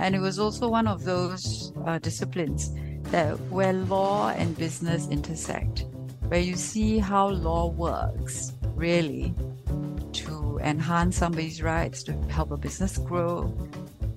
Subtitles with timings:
[0.00, 2.72] And it was also one of those uh, disciplines
[3.12, 5.84] that where law and business intersect,
[6.28, 9.34] where you see how law works really
[10.14, 13.54] to enhance somebody's rights, to help a business grow,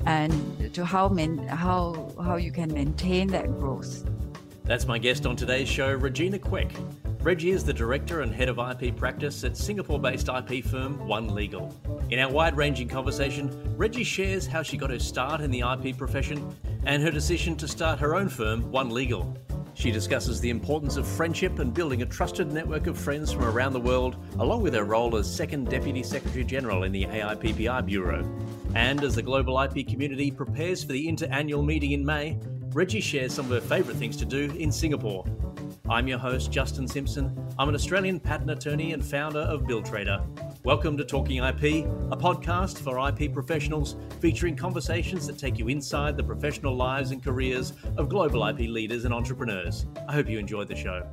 [0.05, 4.09] and to how man, how how you can maintain that growth.
[4.63, 6.71] That's my guest on today's show, Regina Quek.
[7.21, 11.35] Reggie is the director and head of IP practice at Singapore based IP firm One
[11.35, 11.73] Legal.
[12.13, 15.97] In our wide ranging conversation, Reggie shares how she got her start in the IP
[15.97, 16.55] profession
[16.85, 19.35] and her decision to start her own firm, One Legal.
[19.73, 23.73] She discusses the importance of friendship and building a trusted network of friends from around
[23.73, 28.23] the world, along with her role as Second Deputy Secretary General in the AIPPI Bureau.
[28.75, 32.37] And as the global IP community prepares for the INTA annual meeting in May,
[32.73, 35.25] Reggie shares some of her favourite things to do in Singapore.
[35.89, 37.37] I'm your host, Justin Simpson.
[37.59, 40.25] I'm an Australian patent attorney and founder of Billtrader.
[40.63, 46.15] Welcome to Talking IP, a podcast for IP professionals featuring conversations that take you inside
[46.15, 49.85] the professional lives and careers of global IP leaders and entrepreneurs.
[50.07, 51.05] I hope you enjoyed the show.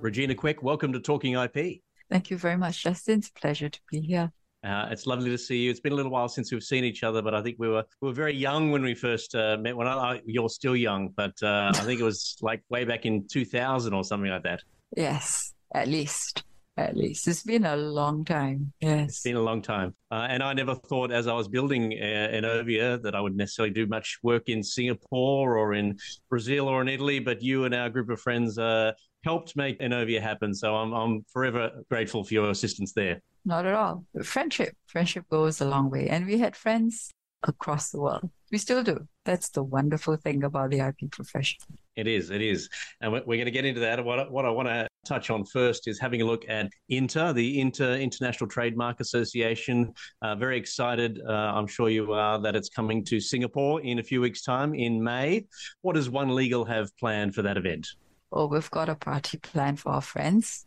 [0.00, 1.80] Regina Quek, welcome to Talking IP.
[2.08, 3.18] Thank you very much, Justin.
[3.18, 4.30] It's a pleasure to be here.
[4.66, 5.70] Uh, it's lovely to see you.
[5.70, 7.84] It's been a little while since we've seen each other, but I think we were
[8.00, 9.76] we were very young when we first uh, met.
[9.76, 13.28] When I, you're still young, but uh, I think it was like way back in
[13.28, 14.62] 2000 or something like that.
[14.96, 16.42] Yes, at least.
[16.78, 18.70] At least it's been a long time.
[18.80, 21.94] Yes, it's been a long time, uh, and I never thought, as I was building
[21.94, 25.96] uh, Inovia, that I would necessarily do much work in Singapore or in
[26.28, 27.18] Brazil or in Italy.
[27.18, 28.92] But you and our group of friends uh,
[29.24, 33.74] helped make Inovia happen, so I'm I'm forever grateful for your assistance there not at
[33.74, 34.04] all.
[34.22, 36.08] Friendship, friendship goes a long way.
[36.08, 37.10] And we had friends
[37.44, 38.28] across the world.
[38.50, 39.06] We still do.
[39.24, 41.58] That's the wonderful thing about the IP profession.
[41.96, 42.68] It is, it is.
[43.00, 44.04] And we're going to get into that.
[44.04, 47.60] What, what I want to touch on first is having a look at INTA, the
[47.60, 49.94] INTA International Trademark Association.
[50.22, 54.02] Uh, very excited, uh, I'm sure you are, that it's coming to Singapore in a
[54.02, 55.46] few weeks' time in May.
[55.82, 57.86] What does One Legal have planned for that event?
[58.32, 60.65] Oh, we've got a party planned for our friends.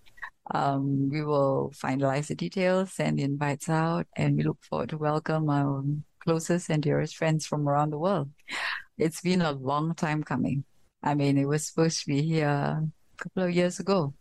[0.52, 4.98] Um, we will finalize the details, send the invites out, and we look forward to
[4.98, 5.84] welcome our
[6.20, 8.30] closest and dearest friends from around the world.
[8.98, 10.64] It's been a long time coming.
[11.04, 12.84] I mean, it was supposed to be here a
[13.18, 14.14] couple of years ago,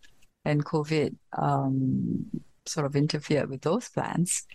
[0.44, 2.26] and COVID um,
[2.66, 4.46] sort of interfered with those plans.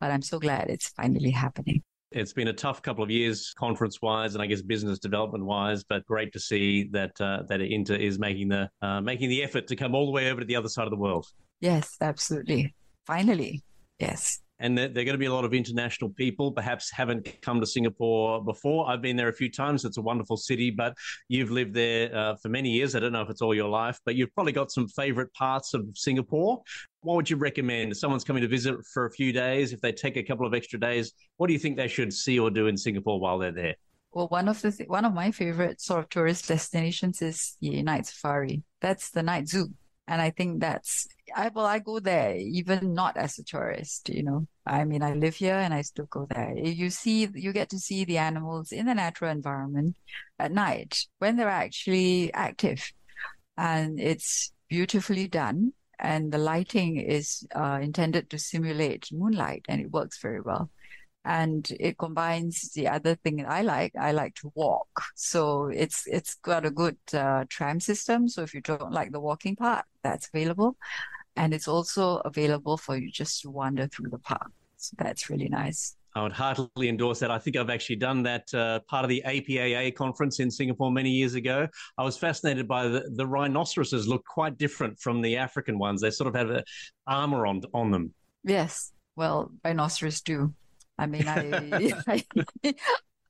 [0.00, 1.82] But I'm so glad it's finally happening.
[2.10, 5.84] It's been a tough couple of years, conference wise, and I guess business development wise.
[5.84, 9.66] But great to see that uh, that INTA is making the uh, making the effort
[9.68, 11.26] to come all the way over to the other side of the world.
[11.60, 12.74] Yes, absolutely.
[13.06, 13.62] Finally,
[13.98, 17.66] yes and they're going to be a lot of international people perhaps haven't come to
[17.66, 18.88] singapore before.
[18.88, 19.84] I've been there a few times.
[19.84, 20.94] It's a wonderful city but
[21.28, 22.94] you've lived there uh, for many years.
[22.94, 25.74] I don't know if it's all your life but you've probably got some favorite parts
[25.74, 26.62] of singapore.
[27.00, 27.92] What would you recommend?
[27.92, 30.54] If someone's coming to visit for a few days if they take a couple of
[30.54, 33.52] extra days what do you think they should see or do in singapore while they're
[33.52, 33.74] there?
[34.12, 37.82] Well, one of the th- one of my favorite sort of tourist destinations is the
[37.82, 38.62] night safari.
[38.80, 39.68] That's the night zoo
[40.08, 44.22] and I think that's I well I go there even not as a tourist you
[44.22, 44.46] know.
[44.66, 46.56] I mean I live here and I still go there.
[46.56, 49.96] You see you get to see the animals in the natural environment
[50.38, 52.90] at night when they're actually active.
[53.56, 55.72] And it's beautifully done.
[56.00, 60.70] And the lighting is uh, intended to simulate moonlight and it works very well
[61.28, 63.92] and it combines the other thing that I like.
[64.00, 68.28] I like to walk, so it's it's got a good uh, tram system.
[68.28, 70.76] So if you don't like the walking part, that's available,
[71.36, 74.50] and it's also available for you just to wander through the park.
[74.78, 75.96] So that's really nice.
[76.14, 77.30] I would heartily endorse that.
[77.30, 81.10] I think I've actually done that uh, part of the APAA conference in Singapore many
[81.10, 81.68] years ago.
[81.98, 86.00] I was fascinated by the, the rhinoceroses look quite different from the African ones.
[86.00, 86.64] They sort of have a
[87.06, 88.14] armor on on them.
[88.44, 90.54] Yes, well, rhinoceros do.
[90.98, 92.24] I mean, I, I,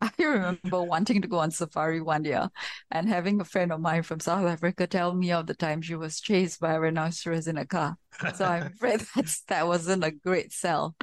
[0.01, 2.49] I remember wanting to go on safari one year
[2.91, 5.97] and having a friend of mine from South Africa tell me of the time she
[5.97, 7.97] was chased by a rhinoceros in a car.
[8.35, 10.95] So I'm afraid that's, that wasn't a great sell.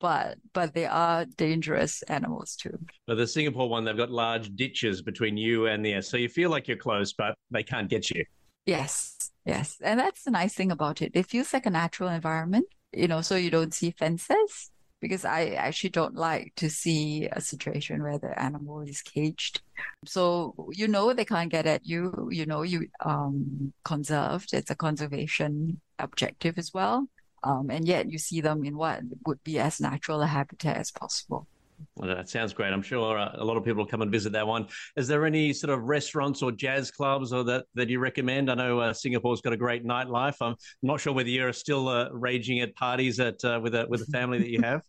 [0.00, 2.76] But but they are dangerous animals too.
[3.06, 6.50] But the Singapore one, they've got large ditches between you and the so you feel
[6.50, 8.24] like you're close, but they can't get you.
[8.66, 11.12] Yes, yes, and that's the nice thing about it.
[11.14, 13.20] It feels like a natural environment, you know.
[13.20, 14.72] So you don't see fences,
[15.02, 19.60] because I actually don't like to see a situation where the animal is caged.
[20.06, 22.28] So you know they can't get at you.
[22.30, 24.54] You know you um, conserved.
[24.54, 27.08] It's a conservation objective as well.
[27.42, 30.92] Um, and yet you see them in what would be as natural a habitat as
[30.92, 31.48] possible.
[31.96, 32.72] Well, that sounds great.
[32.72, 34.68] I'm sure a lot of people will come and visit that one.
[34.96, 38.50] Is there any sort of restaurants or jazz clubs or that, that you recommend?
[38.50, 40.36] I know uh, Singapore's got a great nightlife.
[40.40, 44.02] I'm not sure whether you're still uh, raging at parties at uh, with a with
[44.02, 44.82] a family that you have.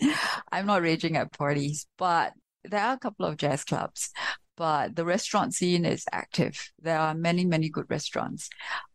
[0.52, 2.32] I'm not raging at parties, but
[2.64, 4.12] there are a couple of jazz clubs,
[4.56, 6.72] but the restaurant scene is active.
[6.80, 8.48] There are many, many good restaurants.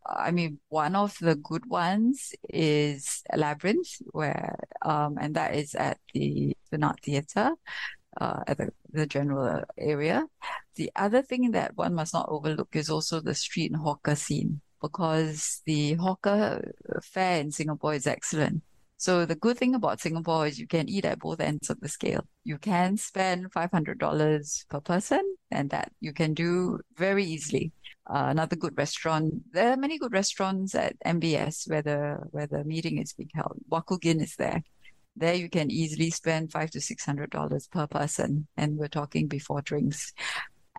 [0.05, 5.99] I mean, one of the good ones is Labyrinth, where, um, and that is at
[6.13, 7.51] the Esplanade Theatre,
[8.19, 10.25] uh, at the, the general area.
[10.75, 15.61] The other thing that one must not overlook is also the street hawker scene, because
[15.65, 16.73] the hawker
[17.03, 18.63] fare in Singapore is excellent.
[19.01, 21.89] So the good thing about Singapore is you can eat at both ends of the
[21.89, 22.23] scale.
[22.43, 27.71] You can spend $500 per person and that you can do very easily.
[28.07, 29.33] Uh, another good restaurant.
[29.53, 33.57] There are many good restaurants at MBS where the, where the meeting is being held.
[33.71, 34.61] Waku Ghin is there.
[35.15, 39.27] There you can easily spend five to six hundred dollars per person, and we're talking
[39.27, 40.13] before drinks.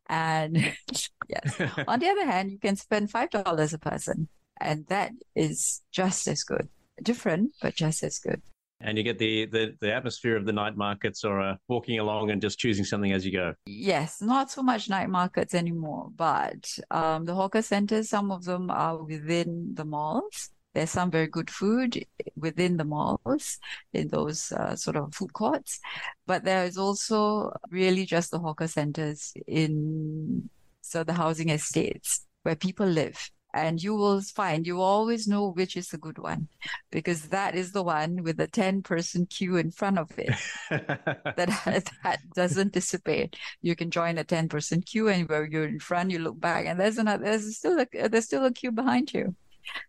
[0.09, 0.57] And
[1.29, 4.29] yes, on the other hand, you can spend five dollars a person,
[4.61, 6.69] and that is just as good
[7.03, 8.43] different, but just as good.
[8.81, 12.31] And you get the, the, the atmosphere of the night markets or uh, walking along
[12.31, 13.55] and just choosing something as you go.
[13.65, 18.71] Yes, not so much night markets anymore, but um, the hawker centers, some of them
[18.71, 20.51] are within the malls.
[20.75, 22.05] There's some very good food
[22.35, 23.59] within the malls
[23.93, 25.79] in those uh, sort of food courts,
[26.27, 30.49] but there is also really just the hawker centers in
[30.81, 35.77] so the housing estates where people live and you will find you always know which
[35.77, 36.49] is the good one
[36.91, 40.35] because that is the one with the 10 person queue in front of it
[40.71, 43.37] that that doesn't dissipate.
[43.61, 46.67] You can join a 10 person queue and where you're in front you look back
[46.67, 49.35] and there's another there's still a there's still a queue behind you.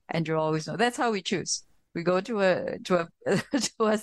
[0.10, 0.78] And you always know.
[0.78, 1.64] That's how we choose.
[1.96, 3.08] We go to a to a
[3.60, 4.00] to a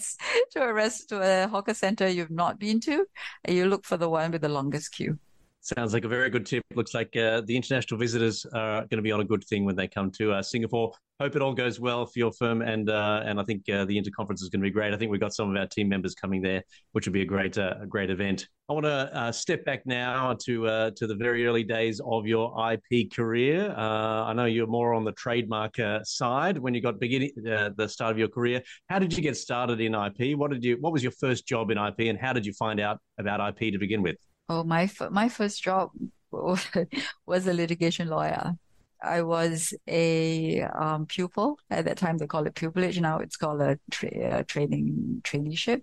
[0.52, 3.04] to a rest to a hawker center you've not been to
[3.44, 5.18] and you look for the one with the longest queue
[5.62, 6.64] Sounds like a very good tip.
[6.74, 9.76] Looks like uh, the international visitors are going to be on a good thing when
[9.76, 10.90] they come to uh, Singapore.
[11.20, 13.98] Hope it all goes well for your firm, and uh, and I think uh, the
[13.98, 14.94] INTA conference is going to be great.
[14.94, 16.62] I think we've got some of our team members coming there,
[16.92, 18.48] which would be a great uh, a great event.
[18.70, 22.56] I want to uh, step back now to to the very early days of your
[22.72, 23.70] IP career.
[23.76, 25.74] I know you're more on the trademark
[26.04, 28.62] side when you got beginning the start of your career.
[28.88, 30.38] How did you get started in IP?
[30.38, 32.80] What did you What was your first job in IP, and how did you find
[32.80, 34.16] out about IP to begin with?
[34.50, 35.90] Oh, my my first job
[36.32, 38.54] was a litigation lawyer.
[39.00, 42.18] I was a um, pupil at that time.
[42.18, 43.00] They call it pupillage.
[43.00, 45.82] Now it's called a, tra- a training traineeship.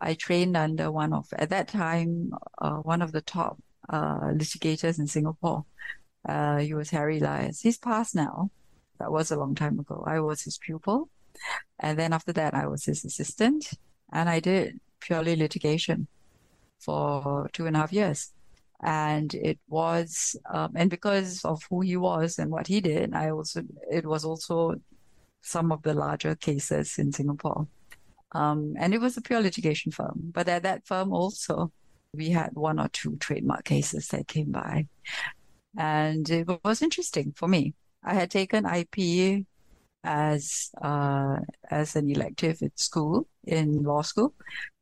[0.00, 3.58] I trained under one of at that time uh, one of the top
[3.88, 5.64] uh, litigators in Singapore.
[6.28, 7.60] Uh, he was Harry Elias.
[7.62, 8.50] He's passed now.
[9.00, 10.04] That was a long time ago.
[10.06, 11.10] I was his pupil,
[11.80, 13.70] and then after that, I was his assistant,
[14.12, 16.06] and I did purely litigation
[16.78, 18.32] for two and a half years.
[18.82, 23.30] And it was, um, and because of who he was and what he did, I
[23.30, 24.74] also, it was also
[25.40, 27.66] some of the larger cases in Singapore.
[28.32, 30.30] Um, and it was a pure litigation firm.
[30.32, 31.72] But at that firm also,
[32.12, 34.88] we had one or two trademark cases that came by.
[35.78, 37.74] And it was interesting for me.
[38.02, 39.46] I had taken IP
[40.06, 41.36] as uh,
[41.70, 44.32] as an elective at school in law school,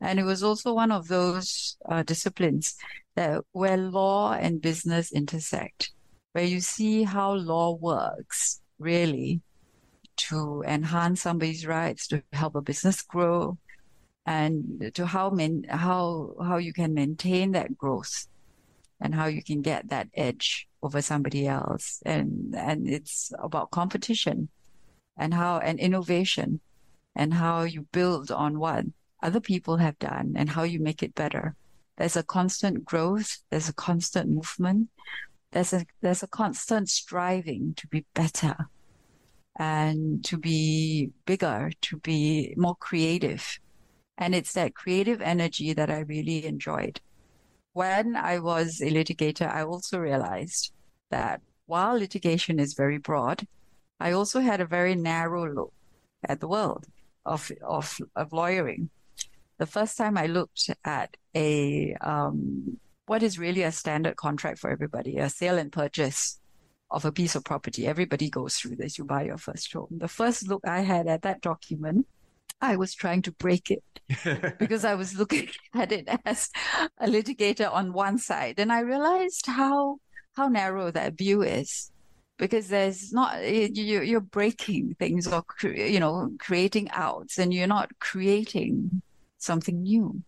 [0.00, 2.76] and it was also one of those uh, disciplines
[3.17, 5.93] that where law and business intersect,
[6.32, 9.41] where you see how law works really
[10.17, 13.59] to enhance somebody's rights, to help a business grow,
[14.26, 18.26] and to how man, how how you can maintain that growth
[19.00, 22.02] and how you can get that edge over somebody else.
[22.04, 24.49] And and it's about competition
[25.16, 26.61] and how and innovation
[27.14, 28.85] and how you build on what
[29.23, 31.54] other people have done and how you make it better.
[31.97, 33.38] There's a constant growth.
[33.50, 34.88] There's a constant movement.
[35.52, 38.56] There's a, there's a constant striving to be better
[39.56, 43.59] and to be bigger, to be more creative.
[44.18, 47.00] And it's that creative energy that I really enjoyed.
[47.73, 50.73] When I was a litigator, I also realized
[51.11, 53.47] that while litigation is very broad,
[54.04, 55.73] I also had a very narrow look
[56.28, 56.84] at the world
[57.25, 58.90] of, of, of lawyering.
[59.56, 64.68] The first time I looked at a, um, what is really a standard contract for
[64.68, 66.38] everybody, a sale and purchase
[66.90, 67.87] of a piece of property.
[67.87, 68.99] Everybody goes through this.
[68.99, 69.88] You buy your first home.
[69.90, 72.06] The first look I had at that document,
[72.61, 73.84] I was trying to break it
[74.58, 76.50] because I was looking at it as
[76.99, 78.56] a litigator on one side.
[78.58, 79.96] And I realized how,
[80.37, 81.90] how narrow that view is
[82.38, 87.91] because there's not you you're breaking things or you know creating outs and you're not
[88.00, 89.03] creating
[89.38, 90.23] something new.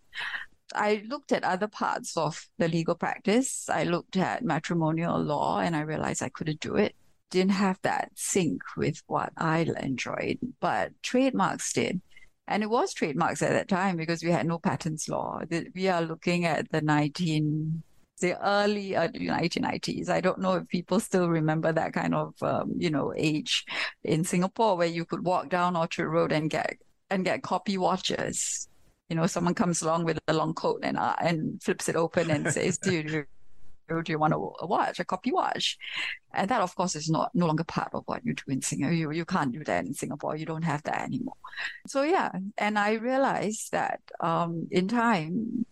[0.74, 3.68] I looked at other parts of the legal practice.
[3.68, 6.94] I looked at matrimonial law and i realized i couldn't do it.
[7.30, 12.00] Didn't have that sync with what i enjoyed but trademarks did.
[12.48, 15.40] And it was trademarks at that time because we had no patents law.
[15.74, 17.82] We are looking at the 19,
[18.20, 20.08] the early, early 1990s.
[20.08, 23.64] I don't know if people still remember that kind of, um, you know, age
[24.04, 26.78] in Singapore where you could walk down Orchard Road and get
[27.10, 28.68] and get copy watches.
[29.08, 32.30] You know, someone comes along with a long coat and uh, and flips it open
[32.30, 33.24] and says, "Do you,
[33.88, 35.78] do you want a watch, a copy watch?"
[36.34, 38.92] And that, of course, is not no longer part of what you do in Singapore.
[38.92, 40.36] You you can't do that in Singapore.
[40.36, 41.36] You don't have that anymore.
[41.86, 45.66] So yeah, and I realized that um, in time,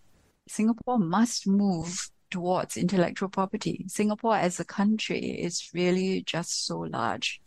[0.46, 3.84] Singapore must move towards intellectual property.
[3.86, 7.40] Singapore as a country is really just so large.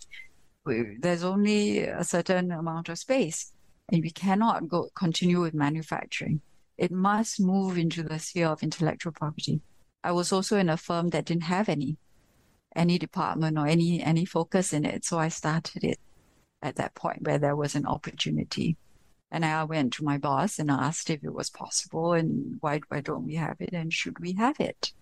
[0.65, 3.51] There's only a certain amount of space
[3.89, 6.39] and we cannot go continue with manufacturing.
[6.77, 9.59] It must move into the sphere of intellectual property.
[10.05, 11.97] I was also in a firm that didn't have any
[12.73, 15.99] any department or any any focus in it, so I started it
[16.61, 18.77] at that point where there was an opportunity.
[19.31, 23.01] And I went to my boss and asked if it was possible and why why
[23.01, 24.93] don't we have it and should we have it?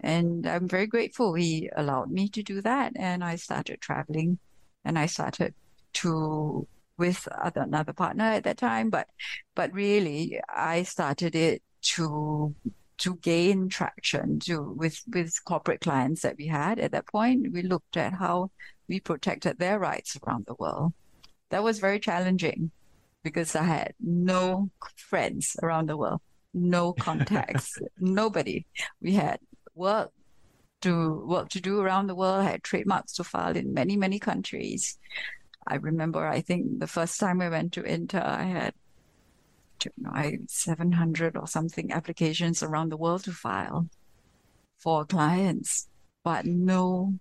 [0.00, 2.92] And I'm very grateful he allowed me to do that.
[2.96, 4.38] And I started traveling
[4.84, 5.54] and I started
[5.94, 9.08] to with other, another partner at that time, but
[9.54, 11.62] but really I started it
[11.94, 12.54] to
[12.98, 17.52] to gain traction to with with corporate clients that we had at that point.
[17.52, 18.50] We looked at how
[18.88, 20.92] we protected their rights around the world.
[21.50, 22.70] That was very challenging
[23.24, 26.20] because I had no friends around the world,
[26.52, 28.66] no contacts, nobody.
[29.00, 29.40] We had
[29.74, 30.12] work
[30.82, 34.18] to work to do around the world, I had trademarks to file in many, many
[34.18, 34.98] countries.
[35.66, 38.74] I remember, I think the first time I went to INTA, I had
[39.84, 43.88] you know, I 700 or something applications around the world to file
[44.78, 45.88] for clients,
[46.22, 47.18] but no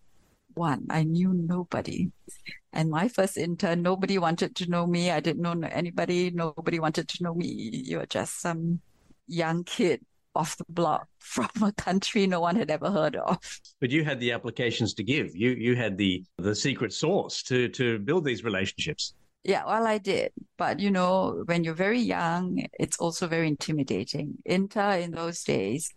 [0.55, 0.85] one.
[0.89, 2.11] I knew nobody.
[2.71, 5.11] And my first INTA, nobody wanted to know me.
[5.11, 6.31] I didn't know anybody.
[6.31, 7.47] Nobody wanted to know me.
[7.47, 8.81] You're just some
[9.27, 10.01] young kid
[10.35, 13.37] off the block from a country no one had ever heard of.
[13.79, 15.35] But you had the applications to give.
[15.35, 19.13] You you had the the secret sauce to to build these relationships.
[19.43, 20.31] Yeah, well, I did.
[20.57, 24.37] But you know, when you're very young, it's also very intimidating.
[24.45, 25.93] INTA in those days,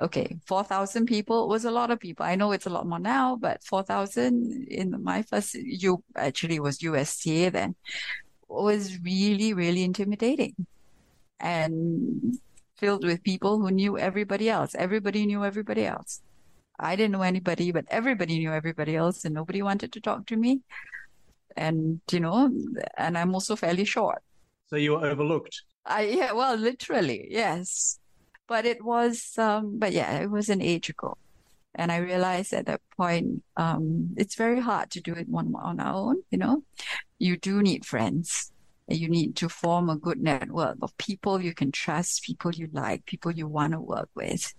[0.00, 2.24] okay, 4,000 people was a lot of people.
[2.24, 6.82] I know it's a lot more now, but 4,000 in my first, you actually was
[6.82, 7.74] USTA then,
[8.48, 10.54] was really, really intimidating.
[11.40, 12.38] And
[12.78, 14.74] filled with people who knew everybody else.
[14.74, 16.22] Everybody knew everybody else.
[16.78, 20.36] I didn't know anybody, but everybody knew everybody else, and nobody wanted to talk to
[20.36, 20.60] me.
[21.56, 22.50] And you know,
[22.96, 24.22] and I'm also fairly short.
[24.68, 25.60] So you were overlooked.
[25.84, 27.97] I yeah, well, literally, yes.
[28.48, 31.16] But it was, um, but yeah, it was an age ago,
[31.74, 35.80] and I realized at that point, um, it's very hard to do it one on
[35.80, 36.22] our own.
[36.30, 36.64] You know,
[37.18, 38.52] you do need friends
[38.88, 43.04] you need to form a good network of people you can trust, people you like,
[43.04, 44.54] people you want to work with.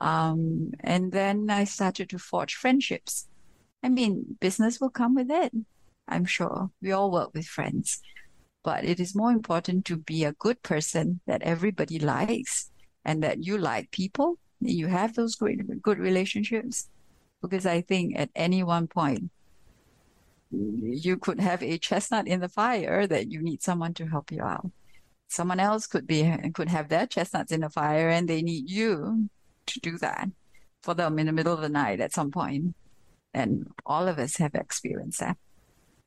[0.00, 3.28] Um, and then I started to forge friendships.
[3.82, 5.52] I mean, business will come with it.
[6.08, 8.00] I'm sure we all work with friends,
[8.64, 12.70] but it is more important to be a good person that everybody likes
[13.04, 14.38] and that you like people.
[14.60, 16.88] You have those great, good relationships
[17.40, 19.30] because I think at any one point,
[20.50, 24.42] you could have a chestnut in the fire that you need someone to help you
[24.42, 24.70] out.
[25.28, 26.22] Someone else could be
[26.54, 29.28] could have their chestnuts in the fire and they need you
[29.66, 30.28] to do that
[30.82, 32.74] for them in the middle of the night at some point.
[33.32, 35.38] And all of us have experienced that.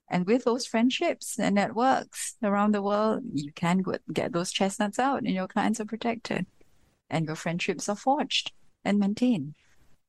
[0.07, 3.83] And with those friendships and networks around the world, you can
[4.13, 6.45] get those chestnuts out and your clients are protected
[7.09, 8.51] and your friendships are forged
[8.83, 9.55] and maintained.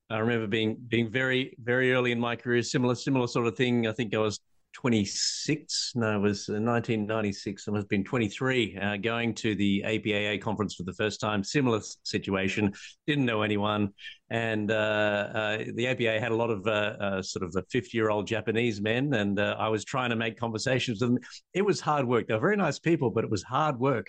[0.08, 3.86] I remember being being very very early in my career, similar similar sort of thing.
[3.86, 4.40] I think I was
[4.76, 5.92] 26.
[5.94, 7.66] No, it was 1996.
[7.66, 8.76] I must have been 23.
[8.76, 11.42] Uh, going to the APAA conference for the first time.
[11.42, 12.74] Similar situation.
[13.06, 13.88] Didn't know anyone,
[14.28, 18.10] and uh, uh, the APAA had a lot of uh, uh, sort of 50 year
[18.10, 21.18] old Japanese men, and uh, I was trying to make conversations with them.
[21.54, 22.28] It was hard work.
[22.28, 24.06] They were very nice people, but it was hard work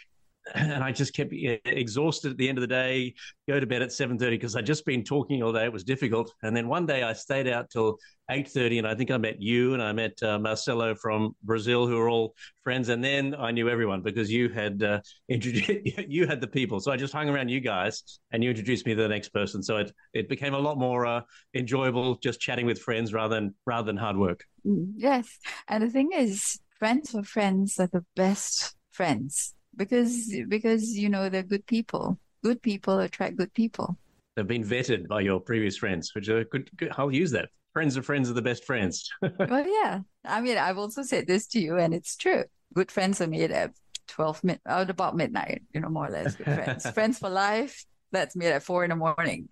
[0.55, 3.13] and I just kept exhausted at the end of the day.
[3.47, 5.65] Go to bed at seven thirty because I'd just been talking all day.
[5.65, 7.97] It was difficult, and then one day I stayed out till
[8.29, 11.87] eight thirty, and I think I met you and I met uh, Marcelo from Brazil,
[11.87, 15.69] who are all friends, and then I knew everyone because you had uh, introduced
[16.07, 16.79] you had the people.
[16.79, 19.61] So I just hung around you guys, and you introduced me to the next person.
[19.63, 21.21] So it it became a lot more uh,
[21.53, 24.43] enjoyable just chatting with friends rather than rather than hard work.
[24.65, 30.97] Mm, yes, and the thing is, friends for friends are the best friends because because
[30.97, 32.19] you know they're good people.
[32.43, 33.97] Good people attract good people.
[34.35, 36.69] They've been vetted by your previous friends, which are good.
[36.77, 37.49] good I'll use that.
[37.73, 39.09] Friends of friends are the best friends.
[39.21, 40.01] well, yeah.
[40.25, 42.43] I mean, I've also said this to you, and it's true.
[42.73, 43.71] Good friends are made at
[44.07, 46.89] 12 mid, uh, about midnight, you know, more or less with friends.
[46.93, 47.85] friends for life.
[48.11, 49.49] That's made at four in the morning.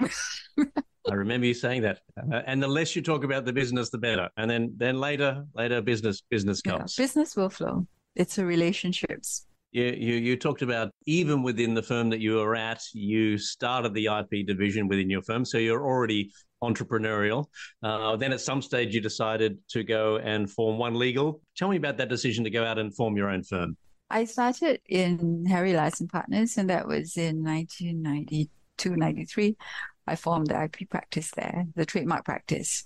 [0.58, 2.00] I remember you saying that.
[2.18, 4.30] Uh, and the less you talk about the business, the better.
[4.38, 6.98] And then, then later, later business, business comes.
[6.98, 7.86] Yeah, business will flow.
[8.16, 9.46] It's a relationships.
[9.76, 13.94] You, you, you talked about even within the firm that you were at, you started
[13.94, 15.44] the IP division within your firm.
[15.44, 16.32] So you're already
[16.64, 17.48] entrepreneurial.
[17.84, 21.42] Uh, then at some stage, you decided to go and form One Legal.
[21.58, 23.76] Tell me about that decision to go out and form your own firm.
[24.10, 29.58] I started in Harry Elias Partners, and that was in 1992, 93.
[30.08, 32.86] I formed the IP practice there, the trademark practice.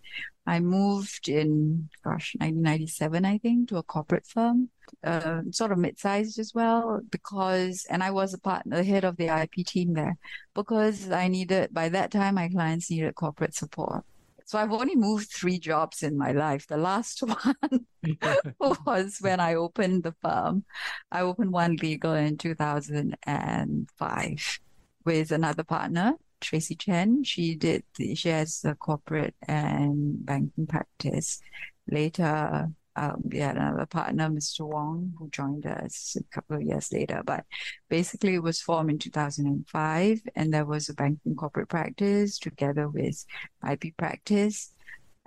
[0.49, 4.71] I moved in, gosh, 1997, I think, to a corporate firm,
[5.03, 9.17] uh, sort of mid-sized as well, because, and I was a partner, the head of
[9.17, 10.17] the IP team there,
[10.55, 14.03] because I needed, by that time, my clients needed corporate support.
[14.45, 16.65] So I've only moved three jobs in my life.
[16.65, 17.85] The last one
[18.59, 20.63] was when I opened the firm.
[21.11, 24.59] I opened one legal in 2005
[25.05, 27.23] with another partner Tracy Chen.
[27.23, 31.41] She did the, she has a corporate and banking practice.
[31.89, 34.67] Later, um, we had another partner, Mr.
[34.67, 37.21] Wong, who joined us a couple of years later.
[37.25, 37.45] But
[37.89, 43.25] basically, it was formed in 2005, and there was a banking corporate practice together with
[43.69, 44.73] IP practice.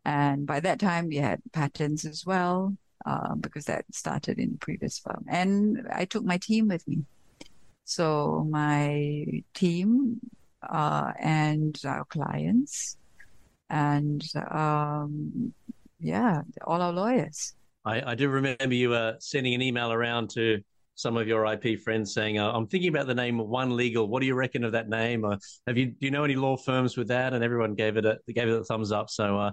[0.05, 2.77] And by that time, we had patents as well,
[3.07, 5.25] uh, because that started in the previous firm.
[5.29, 7.05] And I took my team with me.
[7.85, 10.21] So my team
[10.69, 12.97] uh, and our clients,
[13.71, 15.53] and um,
[16.01, 17.55] yeah, all our lawyers.
[17.85, 20.61] I, I do remember you uh, sending an email around to
[20.95, 24.07] some of your IP friends saying, uh, "I'm thinking about the name One Legal.
[24.07, 25.25] What do you reckon of that name?
[25.25, 28.05] Or have you do you know any law firms with that?" And everyone gave it
[28.05, 29.11] a gave it a thumbs up.
[29.11, 29.51] So uh,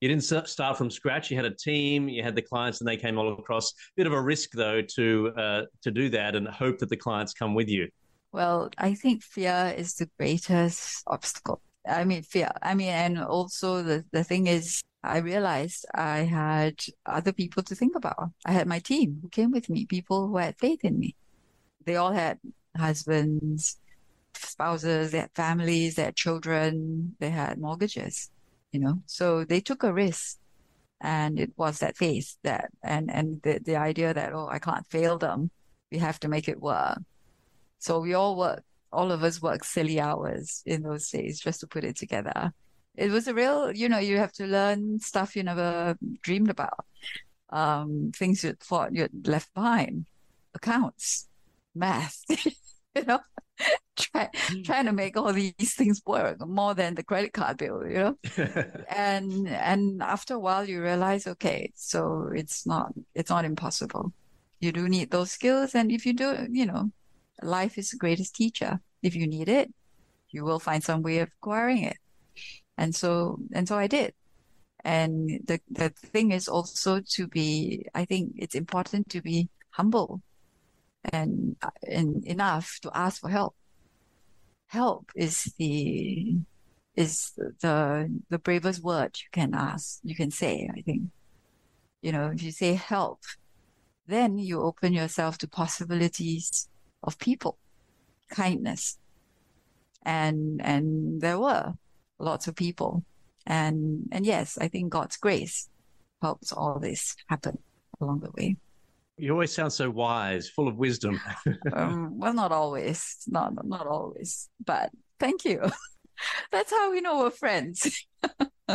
[0.00, 1.30] you didn't start from scratch.
[1.30, 3.72] You had a team, you had the clients, and they came all across.
[3.96, 7.32] Bit of a risk though to uh, to do that and hope that the clients
[7.32, 7.88] come with you.
[8.32, 11.60] Well, I think fear is the greatest obstacle.
[11.86, 12.50] I mean, fear.
[12.62, 17.74] I mean, and also the, the thing is, I realized I had other people to
[17.74, 18.30] think about.
[18.46, 21.16] I had my team who came with me, people who had faith in me.
[21.84, 22.38] They all had
[22.76, 23.78] husbands,
[24.34, 28.30] spouses, they had families, they had children, they had mortgages,
[28.72, 29.02] you know.
[29.06, 30.38] So they took a risk.
[31.00, 34.86] And it was that faith that and and the, the idea that, oh, I can't
[34.90, 35.50] fail them.
[35.92, 36.98] We have to make it work.
[37.82, 41.66] So we all work, all of us work silly hours in those days just to
[41.66, 42.52] put it together.
[42.94, 46.86] It was a real, you know, you have to learn stuff you never dreamed about,
[47.50, 50.06] um, things you thought you'd left behind,
[50.54, 51.28] accounts,
[51.74, 53.18] math, you know,
[53.96, 54.62] Try, hmm.
[54.62, 58.16] trying to make all these things work more than the credit card bill, you know,
[58.88, 64.12] and and after a while you realize, okay, so it's not it's not impossible.
[64.60, 66.90] You do need those skills, and if you do, you know,
[67.44, 68.80] life is the greatest teacher.
[69.02, 69.72] If you need it,
[70.30, 71.98] you will find some way of acquiring it.
[72.78, 74.14] And so, and so I did.
[74.84, 80.22] And the, the thing is also to be, I think it's important to be humble
[81.12, 83.54] and, and enough to ask for help.
[84.66, 86.38] Help is the,
[86.96, 91.02] is the, the bravest word you can ask, you can say, I think.
[92.00, 93.20] You know, if you say help,
[94.08, 96.68] then you open yourself to possibilities
[97.02, 97.58] of people,
[98.30, 98.98] kindness.
[100.04, 101.74] And, and there were
[102.18, 103.04] lots of people.
[103.46, 105.68] And, and yes, I think God's grace
[106.20, 107.58] helps all this happen
[108.00, 108.56] along the way.
[109.18, 111.20] You always sound so wise, full of wisdom.
[111.72, 115.60] um, well, not always, not not always, but thank you.
[116.50, 118.06] That's how we know we're friends.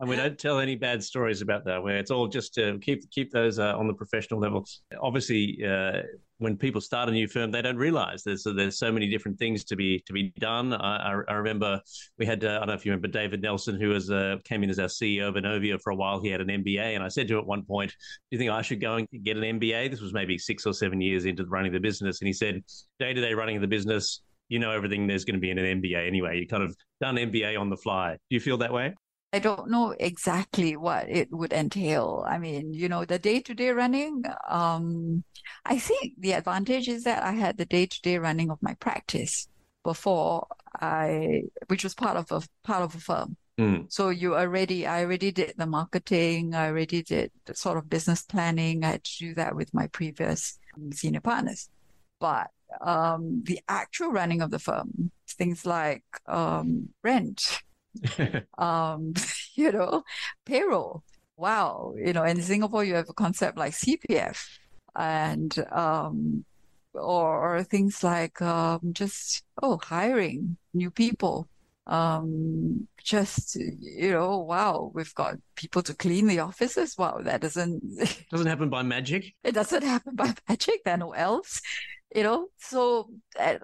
[0.00, 1.82] and we don't tell any bad stories about that.
[1.82, 4.66] Where it's all just to keep keep those uh, on the professional level.
[5.00, 6.02] Obviously, uh,
[6.38, 9.64] when people start a new firm, they don't realize there's there's so many different things
[9.64, 10.72] to be to be done.
[10.74, 11.80] I, I, remember
[12.18, 14.62] we had uh, I don't know if you remember David Nelson, who was uh, came
[14.62, 16.20] in as our CEO of Inovia for a while.
[16.20, 17.96] He had an MBA, and I said to him at one point, "Do
[18.32, 21.00] you think I should go and get an MBA?" This was maybe six or seven
[21.00, 22.62] years into running the business, and he said,
[22.98, 25.08] "Day to day running the business." You know everything.
[25.08, 26.38] There's going to be in an MBA anyway.
[26.38, 28.12] You kind of done MBA on the fly.
[28.12, 28.94] Do you feel that way?
[29.36, 32.24] I don't know exactly what it would entail.
[32.26, 35.24] I mean, you know, the day to day running, um,
[35.66, 38.72] I think the advantage is that I had the day to day running of my
[38.74, 39.46] practice
[39.84, 40.46] before
[40.80, 43.36] I, which was part of a part of a firm.
[43.60, 43.92] Mm.
[43.92, 46.54] So you already, I already did the marketing.
[46.54, 48.84] I already did the sort of business planning.
[48.84, 50.58] I had to do that with my previous
[50.92, 51.68] senior partners.
[52.20, 52.48] But
[52.80, 57.60] um, the actual running of the firm, things like um, rent,
[58.58, 59.14] um,
[59.54, 60.02] you know,
[60.44, 61.02] payroll.
[61.36, 61.94] Wow.
[61.96, 64.58] You know, in Singapore, you have a concept like CPF
[64.94, 66.44] and, um,
[66.94, 71.48] or, or things like um, just oh hiring new people.
[71.86, 76.96] Um, just you know wow we've got people to clean the offices.
[76.98, 77.82] Wow that doesn't
[78.30, 79.34] doesn't happen by magic.
[79.44, 81.60] It doesn't happen by magic there are no elves
[82.14, 83.10] you know so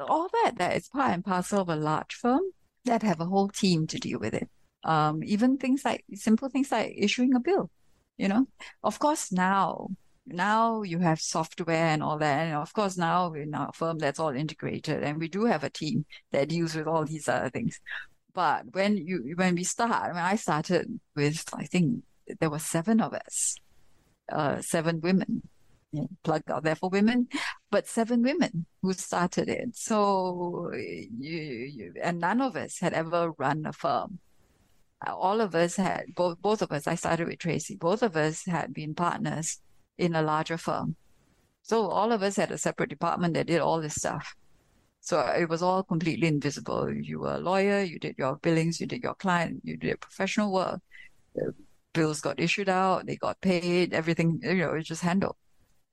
[0.08, 2.42] all that that is part and parcel of a large firm
[2.84, 4.48] that have a whole team to deal with it
[4.84, 7.70] um, even things like simple things like issuing a bill
[8.16, 8.46] you know
[8.82, 9.88] of course now
[10.26, 12.46] now you have software and all that.
[12.46, 15.70] And of course, now in our firm, that's all integrated, and we do have a
[15.70, 17.80] team that deals with all these other things.
[18.34, 22.04] But when you when we start, when I started with, I think
[22.40, 23.56] there were seven of us,
[24.30, 25.42] uh, seven women.
[26.22, 27.28] Plug out there for women,
[27.70, 29.76] but seven women who started it.
[29.76, 34.18] So you, you, and none of us had ever run a firm
[35.04, 38.16] uh, all of us had both both of us i started with tracy both of
[38.16, 39.58] us had been partners
[39.98, 40.96] in a larger firm.
[41.62, 44.34] So all of us had a separate department that did all this stuff.
[45.00, 46.92] So it was all completely invisible.
[46.92, 50.52] You were a lawyer, you did your billings, you did your client, you did professional
[50.52, 50.80] work.
[51.34, 51.54] The
[51.92, 55.36] bills got issued out, they got paid, everything, you know, it was just handled.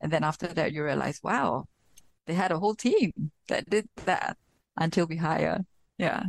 [0.01, 1.65] And then after that, you realize, wow,
[2.25, 3.11] they had a whole team
[3.47, 4.37] that did that
[4.77, 5.65] until we hire.
[5.97, 6.23] Yeah.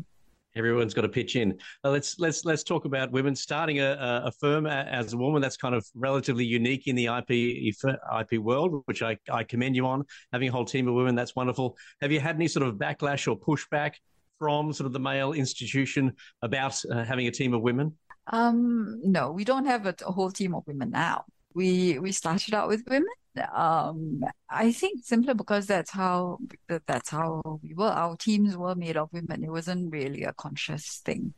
[0.57, 1.59] Everyone's got to pitch in.
[1.85, 5.41] Let's let's let's talk about women starting a, a firm as a woman.
[5.41, 7.73] That's kind of relatively unique in the IP
[8.21, 10.05] IP world, which I, I commend you on.
[10.33, 11.77] Having a whole team of women, that's wonderful.
[12.01, 13.95] Have you had any sort of backlash or pushback
[14.41, 17.97] from sort of the male institution about uh, having a team of women?
[18.27, 21.27] Um, no, we don't have a, a whole team of women now.
[21.55, 23.07] We we started out with women
[23.53, 26.39] um, I think simply because that's how
[26.87, 27.89] that's how we were.
[27.89, 29.45] Our teams were made of women.
[29.45, 31.35] It wasn't really a conscious thing.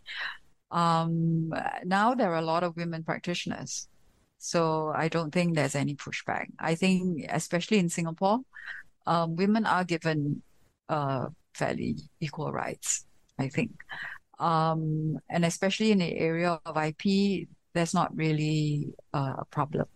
[0.70, 1.52] Um,
[1.84, 3.88] now there are a lot of women practitioners,
[4.38, 6.46] so I don't think there's any pushback.
[6.58, 8.40] I think, especially in Singapore,
[9.06, 10.42] um, women are given
[10.88, 13.04] uh, fairly equal rights.
[13.38, 13.72] I think,
[14.38, 19.86] um, and especially in the area of IP, there's not really uh, a problem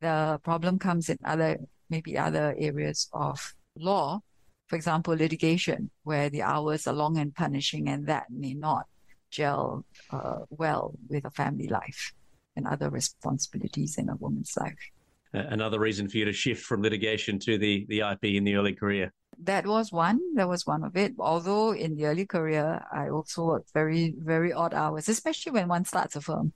[0.00, 1.58] the problem comes in other,
[1.90, 4.20] maybe other areas of law.
[4.66, 8.86] For example, litigation, where the hours are long and punishing, and that may not
[9.30, 12.12] gel uh, well with a family life
[12.56, 14.90] and other responsibilities in a woman's life.
[15.32, 18.74] Another reason for you to shift from litigation to the, the IP in the early
[18.74, 19.12] career.
[19.42, 20.20] That was one.
[20.34, 21.14] That was one of it.
[21.18, 25.84] Although in the early career, I also worked very, very odd hours, especially when one
[25.84, 26.52] starts a firm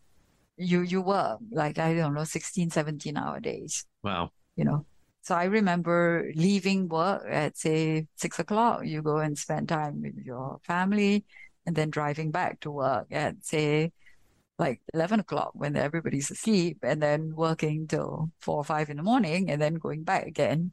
[0.62, 3.84] you you work like I don't know 16, 17 hour days.
[4.02, 4.30] Wow.
[4.56, 4.86] You know.
[5.22, 8.84] So I remember leaving work at say six o'clock.
[8.84, 11.24] You go and spend time with your family,
[11.64, 13.92] and then driving back to work at say
[14.58, 19.02] like eleven o'clock when everybody's asleep, and then working till four or five in the
[19.02, 20.72] morning, and then going back again.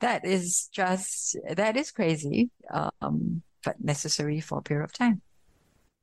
[0.00, 5.20] That is just that is crazy, um, but necessary for a period of time.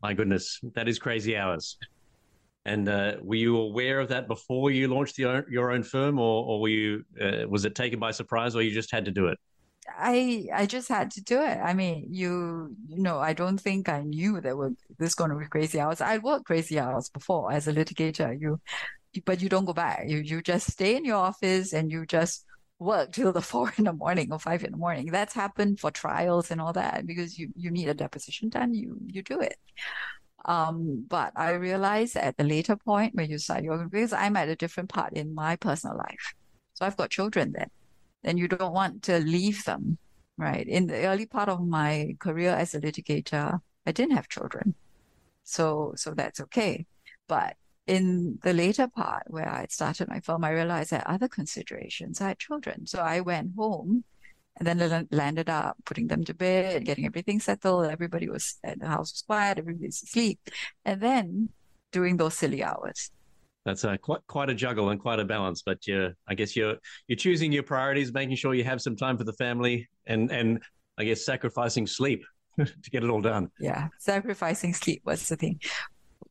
[0.01, 1.77] My goodness, that is crazy hours.
[2.65, 6.45] And uh, were you aware of that before you launched your your own firm, or,
[6.45, 9.27] or were you uh, was it taken by surprise, or you just had to do
[9.27, 9.37] it?
[9.89, 11.57] I I just had to do it.
[11.57, 15.35] I mean, you you know, I don't think I knew that were this going to
[15.35, 16.01] be crazy hours.
[16.01, 18.39] I worked crazy hours before as a litigator.
[18.39, 18.59] You,
[19.25, 20.03] but you don't go back.
[20.07, 22.45] You you just stay in your office and you just
[22.79, 25.07] work till the four in the morning or five in the morning.
[25.07, 28.73] That's happened for trials and all that because you you need a deposition done.
[28.73, 29.57] You you do it.
[30.45, 34.49] Um, but I realized at the later point when you start your because I'm at
[34.49, 36.33] a different part in my personal life.
[36.73, 37.69] So I've got children then.
[38.23, 39.97] Then you don't want to leave them,
[40.37, 40.67] right?
[40.67, 44.75] In the early part of my career as a litigator, I didn't have children.
[45.43, 46.85] So so that's okay.
[47.27, 47.55] But
[47.87, 52.21] in the later part where I started my firm, I realized I had other considerations.
[52.21, 52.87] I had children.
[52.87, 54.03] So I went home
[54.57, 57.85] and then landed up putting them to bed, getting everything settled.
[57.85, 60.39] Everybody was, at the house was quiet, everybody's asleep.
[60.85, 61.49] And then
[61.91, 63.11] doing those silly hours.
[63.65, 66.75] That's a, quite quite a juggle and quite a balance, but you're, I guess you're
[67.07, 70.61] you're choosing your priorities, making sure you have some time for the family, and and
[70.97, 72.25] I guess sacrificing sleep
[72.57, 73.49] to get it all done.
[73.61, 75.61] Yeah, sacrificing sleep was the thing.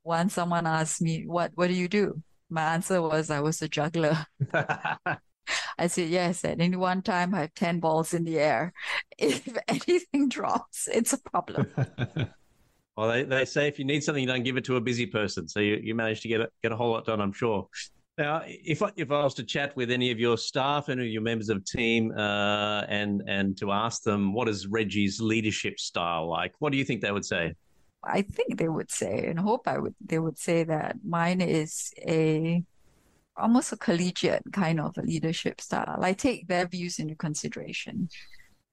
[0.04, 3.68] Once someone asked me, "What what do you do?" My answer was, "I was a
[3.68, 4.26] juggler."
[5.78, 8.72] I said, yes, at any one time I have 10 balls in the air.
[9.18, 11.66] If anything drops, it's a problem.
[12.96, 15.06] well, they, they say if you need something, you don't give it to a busy
[15.06, 15.48] person.
[15.48, 17.68] So you, you managed to get a, get a whole lot done, I'm sure.
[18.18, 21.22] Now, if I, if I was to chat with any of your staff and your
[21.22, 26.52] members of team, uh, and and to ask them what is Reggie's leadership style like,
[26.58, 27.54] what do you think they would say?
[28.04, 31.92] I think they would say, and hope I would they would say that mine is
[31.98, 32.62] a
[33.36, 36.00] almost a collegiate kind of a leadership style.
[36.02, 38.08] I take their views into consideration.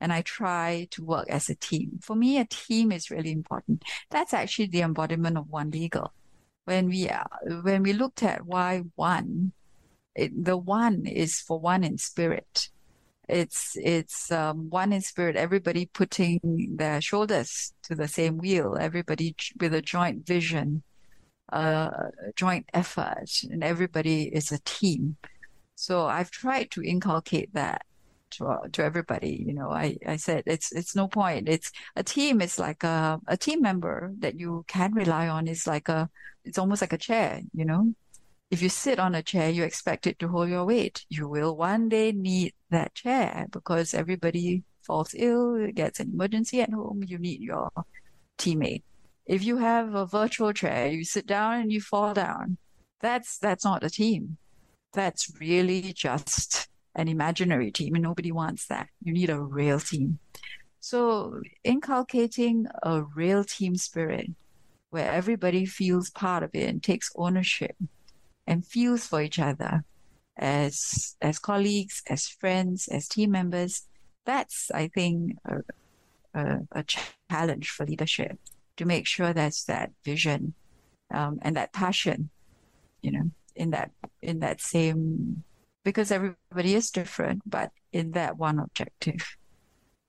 [0.01, 1.99] and I try to work as a team.
[2.01, 3.83] For me, a team is really important.
[4.09, 6.13] That's actually the embodiment of one legal.
[6.65, 7.09] When we
[7.63, 9.53] when we looked at why one,
[10.15, 12.69] it, the one is for one in spirit.
[13.27, 15.35] It's it's um, one in spirit.
[15.35, 16.39] Everybody putting
[16.77, 18.77] their shoulders to the same wheel.
[18.79, 20.83] Everybody with a joint vision,
[21.51, 25.17] uh, joint effort, and everybody is a team.
[25.75, 27.85] So I've tried to inculcate that
[28.31, 29.43] to to everybody.
[29.45, 31.49] You know, I, I said it's it's no point.
[31.49, 32.41] It's a team.
[32.41, 35.47] It's like a a team member that you can rely on.
[35.47, 36.09] Is like a
[36.45, 37.41] it's almost like a chair.
[37.53, 37.93] You know,
[38.51, 41.05] if you sit on a chair, you expect it to hold your weight.
[41.09, 46.73] You will one day need that chair because everybody falls ill, gets an emergency at
[46.73, 47.03] home.
[47.05, 47.69] You need your
[48.37, 48.83] teammate.
[49.29, 52.57] If you have a virtual chair, you sit down and you fall down.
[52.99, 54.37] That's that's not a team.
[54.91, 58.87] That's really just an imaginary team, and nobody wants that.
[59.03, 60.17] You need a real team.
[60.79, 64.31] So, inculcating a real team spirit
[64.89, 67.75] where everybody feels part of it and takes ownership
[68.47, 69.83] and feels for each other
[70.37, 73.83] as as colleagues, as friends, as team members.
[74.25, 75.57] That's, I think, a,
[76.33, 76.83] a, a
[77.29, 78.39] challenge for leadership
[78.79, 80.53] to make sure that's that vision
[81.13, 82.29] um, and that passion,
[83.01, 85.43] you know, in that in that same
[85.83, 89.35] because everybody is different, but in that one objective.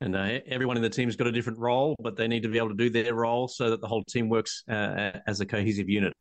[0.01, 2.59] And uh, everyone in the team's got a different role, but they need to be
[2.59, 5.89] able to do their role so that the whole team works uh, as a cohesive
[5.89, 6.15] unit.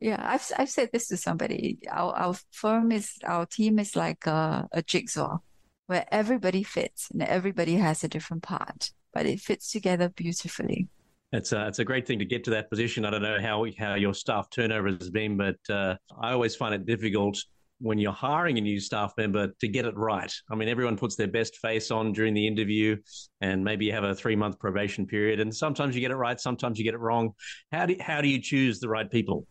[0.00, 1.78] Yeah, I've I've said this to somebody.
[1.88, 5.38] Our our firm is our team is like a, a jigsaw,
[5.86, 10.88] where everybody fits and everybody has a different part, but it fits together beautifully.
[11.32, 13.04] It's a, it's a great thing to get to that position.
[13.04, 16.74] I don't know how how your staff turnover has been, but uh, I always find
[16.74, 17.38] it difficult
[17.82, 20.32] when you're hiring a new staff member to get it right.
[20.50, 22.96] I mean, everyone puts their best face on during the interview,
[23.40, 26.38] and maybe you have a three month probation period, and sometimes you get it right,
[26.38, 27.32] sometimes you get it wrong.
[27.72, 29.46] How do how do you choose the right people?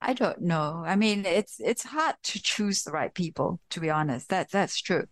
[0.00, 0.82] I don't know.
[0.84, 3.60] I mean, it's it's hard to choose the right people.
[3.70, 5.04] To be honest, that that's true.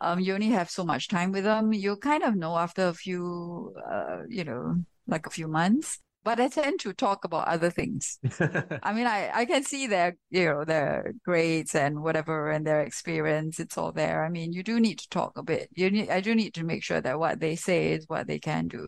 [0.00, 1.72] Um, you only have so much time with them.
[1.72, 4.76] You kind of know after a few, uh, you know,
[5.08, 8.18] like a few months but I tend to talk about other things.
[8.82, 12.82] I mean, I, I can see their, you know, their grades and whatever and their
[12.82, 13.58] experience.
[13.58, 14.24] It's all there.
[14.24, 15.70] I mean, you do need to talk a bit.
[15.72, 18.38] You need, I do need to make sure that what they say is what they
[18.38, 18.86] can do.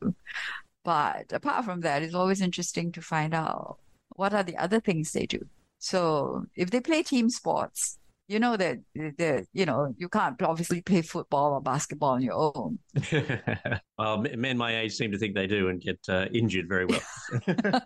[0.85, 3.79] But apart from that, it's always interesting to find out
[4.17, 5.41] what are the other things they do.
[5.79, 7.99] So if they play team sports,
[8.31, 8.79] you know that
[9.19, 12.79] that you know you can't obviously play football or basketball on your own.
[13.99, 17.03] well, men my age seem to think they do and get uh, injured very well.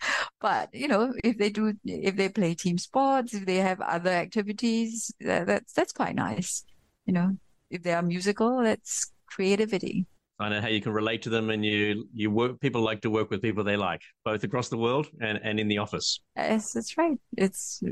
[0.40, 4.10] but you know, if they do, if they play team sports, if they have other
[4.10, 6.64] activities, that, that's that's quite nice.
[7.06, 7.36] You know,
[7.68, 10.06] if they are musical, that's creativity.
[10.38, 12.60] I know how you can relate to them, and you you work.
[12.60, 15.66] People like to work with people they like, both across the world and and in
[15.66, 16.20] the office.
[16.36, 17.18] Yes, that's right.
[17.36, 17.82] It's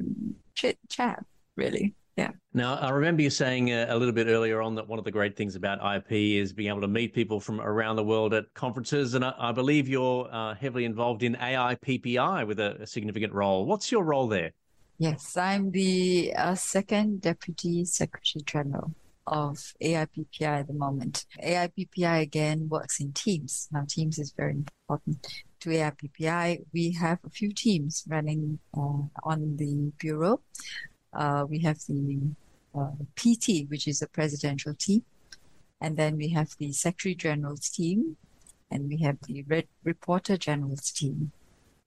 [0.54, 1.24] chit chat
[1.56, 1.94] really.
[2.16, 2.30] Yeah.
[2.54, 5.10] Now, I remember you saying uh, a little bit earlier on that one of the
[5.10, 8.52] great things about IP is being able to meet people from around the world at
[8.54, 9.12] conferences.
[9.12, 13.66] And I, I believe you're uh, heavily involved in AIPPI with a, a, significant role.
[13.66, 14.52] What's your role there?
[14.96, 18.94] Yes, I'm the uh, second Deputy Secretary General
[19.26, 21.26] of AIPPI at the moment.
[21.44, 23.68] AIPPI again works in teams.
[23.70, 26.64] Now, teams is very important to AIPPI.
[26.72, 30.40] We have a few teams running uh, on the bureau
[31.16, 32.20] uh, we have the
[32.74, 35.02] uh, PT, which is the presidential team,
[35.80, 38.16] and then we have the Secretary General's team,
[38.70, 41.32] and we have the Red Reporter General's team,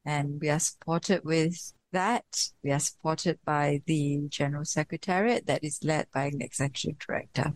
[0.05, 2.49] and we are supported with that.
[2.63, 7.53] We are supported by the General Secretariat that is led by an Executive Director.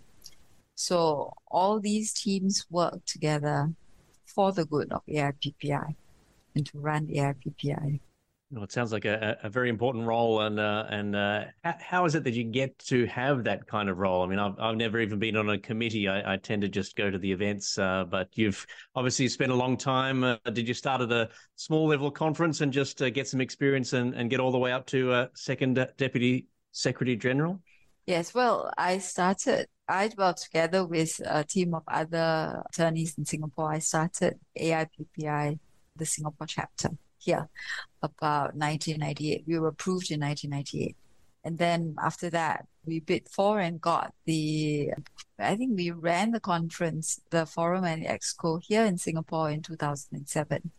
[0.76, 3.74] So all these teams work together
[4.26, 5.96] for the good of AIPPI
[6.56, 8.00] and to run AIPPI.
[8.54, 12.14] Well, it sounds like a, a very important role, and uh, and uh, how is
[12.14, 14.22] it that you get to have that kind of role?
[14.22, 16.08] I mean, I've I've never even been on a committee.
[16.08, 18.64] I, I tend to just go to the events, uh, but you've
[18.94, 20.24] obviously spent a long time.
[20.24, 23.94] Uh, did you start at a small level conference and just uh, get some experience
[23.94, 27.60] and, and get all the way up to uh, second deputy secretary general?
[28.06, 29.66] Yes, well, I started.
[29.88, 33.74] I well together with a team of other attorneys in Singapore.
[33.74, 35.58] I started AIPPI,
[35.96, 36.92] the Singapore chapter
[37.24, 37.50] here
[38.02, 39.44] about 1998.
[39.48, 40.96] We were approved in 1998.
[41.46, 44.92] And then after that, we bid for and got the,
[45.40, 50.72] I think we ran the conference, the forum and exco here in Singapore in 2007.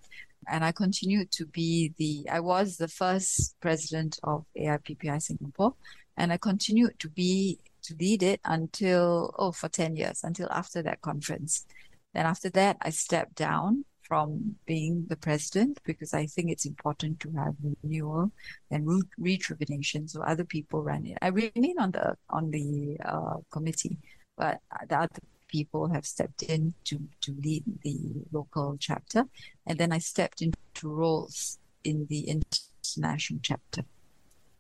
[0.49, 5.75] And I continued to be the, I was the first president of AIPPI Singapore.
[6.17, 10.83] And I continued to be, to lead it until, oh, for 10 years, until after
[10.83, 11.67] that conference.
[12.15, 17.19] Then after that, I stepped down from being the president because I think it's important
[17.19, 18.31] to have renewal
[18.71, 21.19] and re- rejuvenation so other people run it.
[21.21, 23.97] I remain on the on the uh, committee,
[24.37, 27.99] but the other people have stepped in to, to lead the
[28.31, 29.25] local chapter.
[29.67, 33.83] And then I stepped into roles in the international chapter.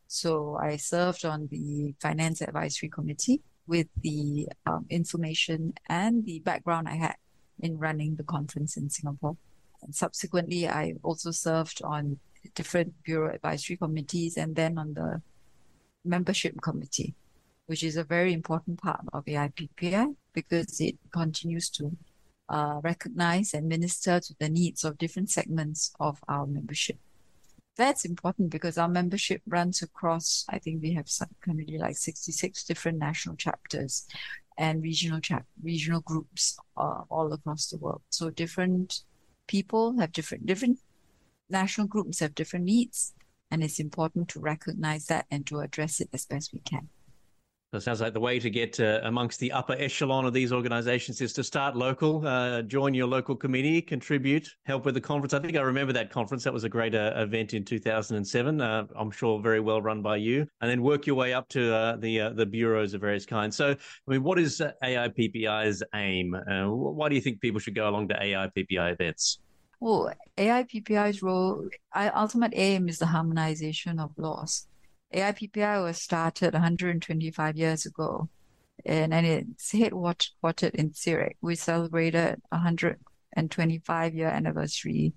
[0.08, 6.88] So I served on the Finance Advisory Committee with the um, information and the background
[6.88, 7.14] I had
[7.60, 9.36] in running the conference in Singapore.
[9.82, 12.18] And subsequently, I also served on
[12.54, 15.22] different bureau advisory committees and then on the
[16.04, 17.14] membership committee
[17.66, 21.96] which is a very important part of AIPPI because it continues to
[22.48, 26.98] uh, recognize and minister to the needs of different segments of our membership.
[27.76, 31.28] That's important because our membership runs across, I think we have some,
[31.78, 34.06] like 66 different national chapters
[34.56, 38.02] and regional chap- regional groups uh, all across the world.
[38.10, 39.00] So different
[39.46, 40.78] people have different, different
[41.50, 43.14] national groups have different needs.
[43.50, 46.88] And it's important to recognize that and to address it as best we can.
[47.74, 51.20] It sounds like the way to get uh, amongst the upper echelon of these organizations
[51.20, 55.34] is to start local, uh, join your local committee, contribute, help with the conference.
[55.34, 56.44] I think I remember that conference.
[56.44, 58.60] That was a great uh, event in 2007.
[58.60, 60.46] Uh, I'm sure very well run by you.
[60.60, 63.56] And then work your way up to uh, the uh, the bureaus of various kinds.
[63.56, 66.34] So, I mean, what is AIPPI's aim?
[66.34, 69.40] why do you think people should go along to AIPPI events?
[69.80, 74.66] Well, AIPPI's role, ultimate aim is the harmonization of laws
[75.14, 78.29] AIPPI was started 125 years ago,
[78.85, 81.37] and, and it's headquartered in Zurich.
[81.40, 85.14] We celebrated 125 year anniversary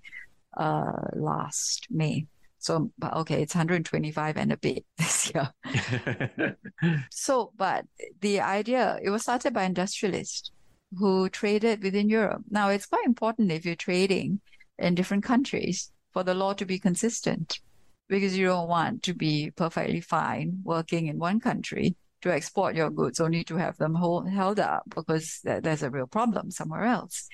[0.56, 2.26] uh, last May.
[2.60, 6.56] So, but okay, it's 125 and a bit this year.
[7.10, 7.84] so, but
[8.20, 10.50] the idea, it was started by industrialists
[10.96, 12.42] who traded within Europe.
[12.50, 14.40] Now, it's quite important if you're trading
[14.78, 17.60] in different countries for the law to be consistent
[18.08, 22.90] because you don't want to be perfectly fine working in one country to export your
[22.90, 27.28] goods only to have them hold, held up because there's a real problem somewhere else.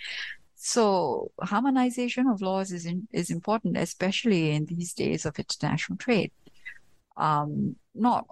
[0.56, 6.32] So harmonization of laws is in, is important, especially in these days of international trade.
[7.16, 8.26] Um, not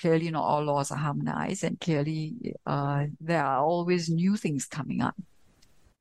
[0.00, 5.00] clearly not all laws are harmonized, and clearly uh, there are always new things coming
[5.00, 5.16] up,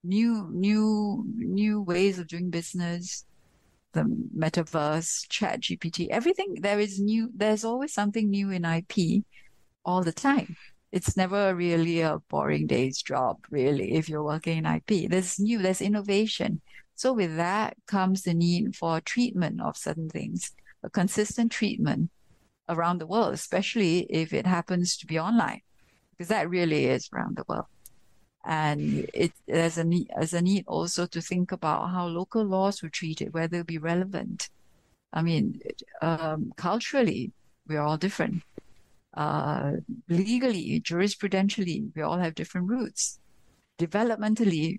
[0.04, 3.26] new new new ways of doing business,
[3.94, 4.04] the
[4.38, 7.30] metaverse, ChatGPT, everything there is new.
[7.36, 9.24] There's always something new in IP
[9.86, 10.56] all the time.
[10.92, 15.10] It's never really a boring day's job, really, if you're working in IP.
[15.10, 16.62] There's new, there's innovation.
[16.96, 20.52] So with that comes the need for treatment of certain things,
[20.84, 22.12] a consistent treatment
[22.70, 25.62] around the world, especially if it happens to be online,
[26.12, 27.66] because that really is around the world.
[28.46, 32.90] And it, there's a need, a need also to think about how local laws were
[32.90, 34.50] treated, whether it be relevant.
[35.14, 35.62] I mean,
[36.02, 37.32] um, culturally,
[37.68, 38.44] we're all different.
[39.14, 39.74] Uh,
[40.10, 43.20] legally, jurisprudentially, we all have different roots.
[43.80, 44.78] Developmentally,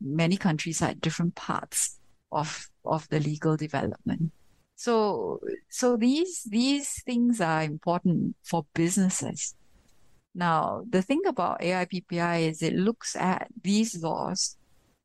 [0.00, 1.98] many countries are different parts
[2.30, 4.32] of of the legal development.
[4.76, 9.54] So, so these these things are important for businesses
[10.34, 14.56] now, the thing about AIPPI is it looks at these laws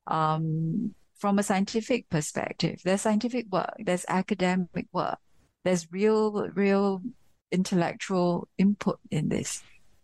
[0.08, 2.82] um, from a scientific perspective.
[2.84, 5.18] There's scientific work, there's academic work,
[5.64, 7.02] there's real, real
[7.52, 9.64] intellectual input in this.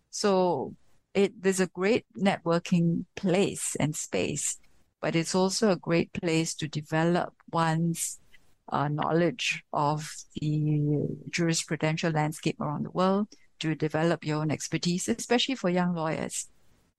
[0.10, 0.76] So
[1.14, 4.58] it there's a great networking place and space,
[5.02, 8.20] but it's also a great place to develop one's
[8.72, 13.28] uh, knowledge of the jurisprudential landscape around the world,
[13.62, 16.50] to develop your own expertise, especially for young lawyers,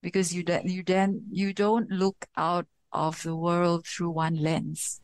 [0.03, 5.01] because you then you then you don't look out of the world through one lens.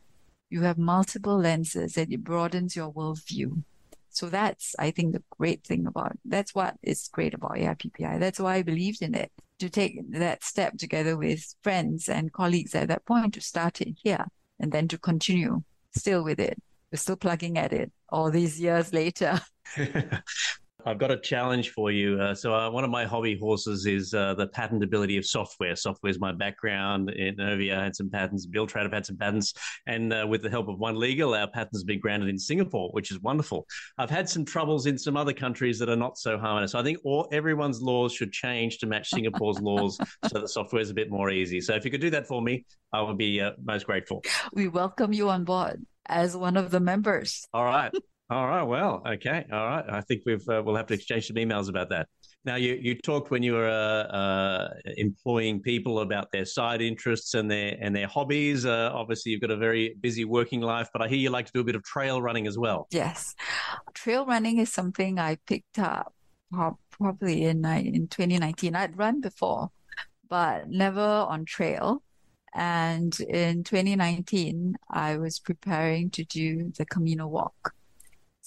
[0.49, 3.63] You have multiple lenses and it broadens your worldview.
[4.09, 8.19] So that's, I think, the great thing about that's what is great about AIPPI.
[8.19, 12.73] That's why I believed in it to take that step together with friends and colleagues
[12.73, 14.25] at that point to start it here
[14.59, 15.63] and then to continue
[15.95, 16.61] still with it.
[16.91, 19.39] We're still plugging at it all these years later.
[20.89, 22.19] I've got a challenge for you.
[22.19, 25.75] Uh, so, uh, one of my hobby horses is uh, the patentability of software.
[25.75, 27.11] Software is my background.
[27.15, 28.47] Inovia, I had some patents.
[28.47, 29.53] Billtrader have had some patents,
[29.85, 32.89] and uh, with the help of One Legal, our patents have been granted in Singapore,
[32.93, 33.67] which is wonderful.
[33.99, 36.71] I've had some troubles in some other countries that are not so harmonious.
[36.71, 39.95] So I think all everyone's laws should change to match Singapore's laws,
[40.27, 41.61] so that software is a bit more easy.
[41.61, 44.23] So, if you could do that for me, I would be uh, most grateful.
[44.53, 47.47] We welcome you on board as one of the members.
[47.53, 47.91] All right.
[48.31, 48.61] All right.
[48.61, 49.43] Well, okay.
[49.51, 49.85] All right.
[49.89, 52.07] I think we've uh, we'll have to exchange some emails about that.
[52.45, 57.33] Now, you, you talked when you were uh, uh, employing people about their side interests
[57.33, 58.67] and their and their hobbies.
[58.67, 61.51] Uh, obviously, you've got a very busy working life, but I hear you like to
[61.53, 62.87] do a bit of trail running as well.
[62.91, 63.33] Yes,
[63.95, 66.13] trail running is something I picked up
[66.91, 68.75] probably in in 2019.
[68.75, 69.71] I'd run before,
[70.29, 72.03] but never on trail.
[72.53, 77.73] And in 2019, I was preparing to do the Camino walk.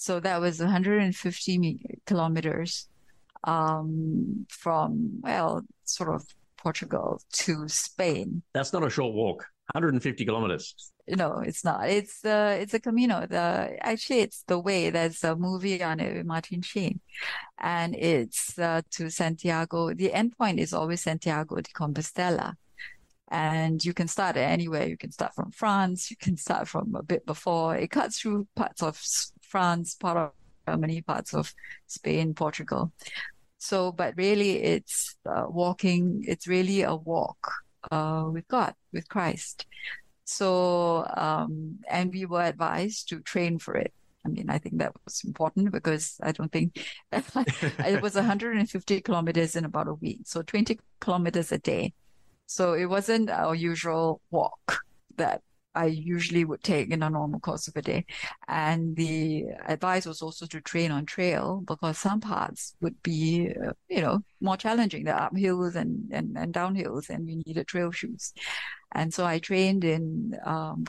[0.03, 2.89] So that was 150 kilometers
[3.45, 6.25] um, from, well, sort of
[6.57, 8.43] Portugal to Spain.
[8.53, 9.45] That's not a short walk.
[9.71, 10.91] 150 kilometers.
[11.07, 11.89] No, it's not.
[11.89, 13.25] It's uh, it's a Camino.
[13.25, 14.89] The actually, it's the way.
[14.89, 16.99] There's a movie on it with Martin Sheen,
[17.57, 19.93] and it's uh, to Santiago.
[19.93, 22.55] The end point is always Santiago de Compostela,
[23.33, 24.87] and you can start anywhere.
[24.87, 26.11] You can start from France.
[26.11, 27.75] You can start from a bit before.
[27.75, 29.01] It cuts through parts of
[29.41, 30.31] France, part of
[30.67, 31.51] Germany, parts of
[31.87, 32.91] Spain, Portugal.
[33.57, 36.23] So, but really, it's uh, walking.
[36.27, 37.51] It's really a walk
[37.89, 39.65] uh, with God, with Christ.
[40.25, 43.93] So, um, and we were advised to train for it.
[44.23, 49.55] I mean, I think that was important because I don't think it was 150 kilometers
[49.55, 50.21] in about a week.
[50.25, 51.93] So 20 kilometers a day.
[52.45, 54.83] So it wasn't our usual walk
[55.17, 55.41] that
[55.75, 58.05] I usually would take in a normal course of a day.
[58.47, 63.71] And the advice was also to train on trail because some parts would be, uh,
[63.89, 65.05] you know, more challenging.
[65.05, 68.33] The uphills and, and, and downhills and you needed trail shoes.
[68.91, 70.85] And so I trained in, um,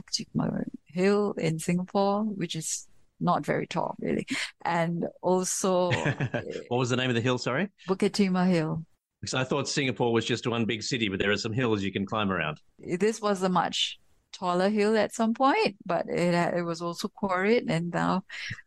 [0.86, 2.86] Hill in Singapore, which is
[3.20, 4.26] not very tall really.
[4.64, 5.90] And also.
[6.68, 7.38] what was the name of the hill?
[7.38, 7.70] Sorry.
[7.88, 8.84] Bukit Timah Hill.
[9.24, 11.90] Because I thought Singapore was just one big city, but there are some hills you
[11.90, 12.60] can climb around.
[12.78, 13.98] This was a much
[14.32, 18.24] taller hill at some point, but it it was also quarried, and now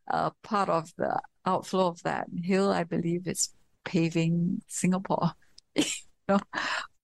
[0.10, 3.50] uh, part of the outflow of that hill, I believe, is
[3.86, 5.34] paving Singapore.
[5.76, 5.84] you
[6.28, 6.40] know?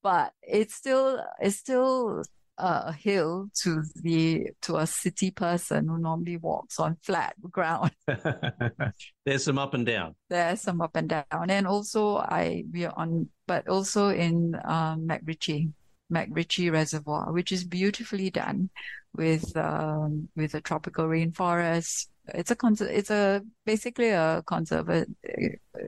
[0.02, 2.24] But it's still it's still
[2.64, 7.92] a hill to the to a city person who normally walks on flat ground.
[9.26, 10.16] There's some up and down.
[10.30, 15.08] There's some up and down, and also I we are on, but also in um,
[15.08, 15.74] MacRitchie
[16.10, 18.70] MacRitchie Reservoir, which is beautifully done
[19.14, 22.08] with um, with a tropical rainforest.
[22.34, 25.08] It's a cons- it's a basically a conserved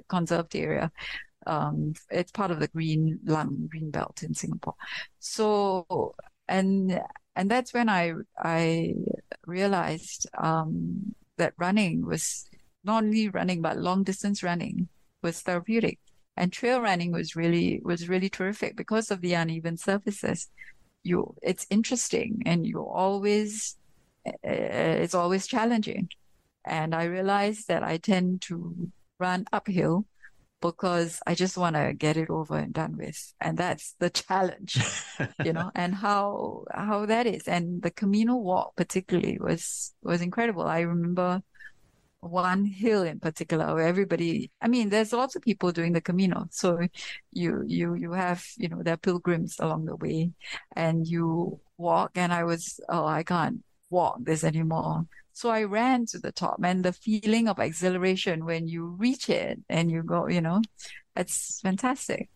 [0.09, 0.91] conserved area.
[1.47, 4.75] Um, it's part of the green lung green belt in Singapore.
[5.19, 6.15] So
[6.47, 6.99] and
[7.35, 8.95] and that's when I I
[9.45, 12.45] realized um, that running was
[12.83, 14.87] not only running but long distance running
[15.21, 15.99] was therapeutic.
[16.37, 20.49] And trail running was really was really terrific because of the uneven surfaces.
[21.03, 23.77] You it's interesting and you always
[24.27, 26.09] uh, it's always challenging.
[26.65, 28.89] And i realized that i tend to
[29.19, 30.05] run uphill
[30.61, 33.33] because i just want to get it over and done with.
[33.39, 34.77] And that's the challenge
[35.43, 37.47] you know and how how that is.
[37.47, 40.63] And the camino walk particularly was was incredible.
[40.63, 41.41] I remember
[42.19, 46.47] one hill in particular where everybody i mean there's lots of people doing the camino
[46.49, 46.79] so
[47.31, 50.31] you you you have you know there are pilgrims along the way
[50.75, 52.11] and you walk.
[52.15, 56.59] And i was oh i can't walk this anymore so i ran to the top
[56.63, 60.61] and the feeling of exhilaration when you reach it and you go you know
[61.15, 62.29] it's fantastic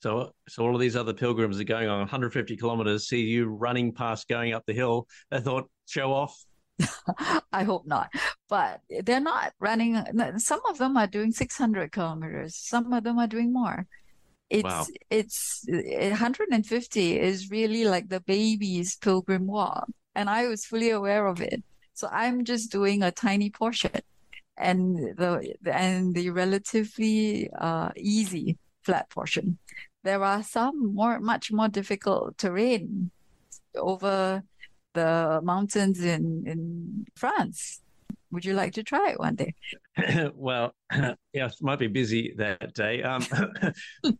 [0.00, 3.92] so, so all of these other pilgrims are going on 150 kilometers, see you running
[3.92, 5.06] past, going up the hill.
[5.30, 6.36] They thought, show off,
[7.52, 8.10] I hope not.
[8.48, 10.02] But they're not running.
[10.38, 12.56] Some of them are doing 600 kilometers.
[12.56, 13.86] Some of them are doing more.
[14.50, 14.84] It's wow.
[15.08, 21.40] it's 150 is really like the baby's pilgrim walk, and I was fully aware of
[21.40, 21.62] it.
[21.94, 23.92] So I'm just doing a tiny portion,
[24.56, 29.58] and the and the relatively uh, easy flat portion.
[30.04, 33.10] There are some more much more difficult terrain
[33.76, 34.42] over
[34.94, 37.80] the mountains in, in France.
[38.30, 39.54] Would you like to try it one day?
[40.34, 40.74] well,
[41.32, 43.02] yes, might be busy that day.
[43.02, 43.26] Um,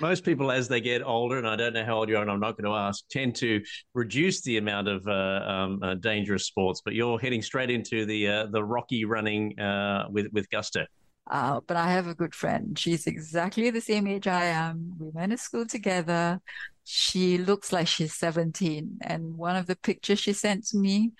[0.00, 2.30] most people, as they get older, and I don't know how old you are, and
[2.30, 3.62] I'm not going to ask, tend to
[3.94, 6.82] reduce the amount of uh, um, uh, dangerous sports.
[6.84, 10.86] But you're heading straight into the uh, the rocky running uh, with with gusto.
[11.30, 12.76] Uh, but I have a good friend.
[12.76, 14.94] She's exactly the same age I am.
[14.98, 16.40] We went to school together.
[16.82, 18.98] She looks like she's 17.
[19.02, 21.12] And one of the pictures she sent to me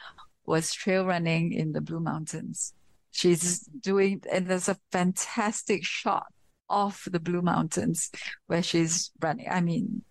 [0.44, 2.74] was trail running in the Blue Mountains.
[3.12, 6.26] She's doing, and there's a fantastic shot
[6.68, 8.10] of the Blue Mountains
[8.46, 9.46] where she's running.
[9.50, 10.02] I mean,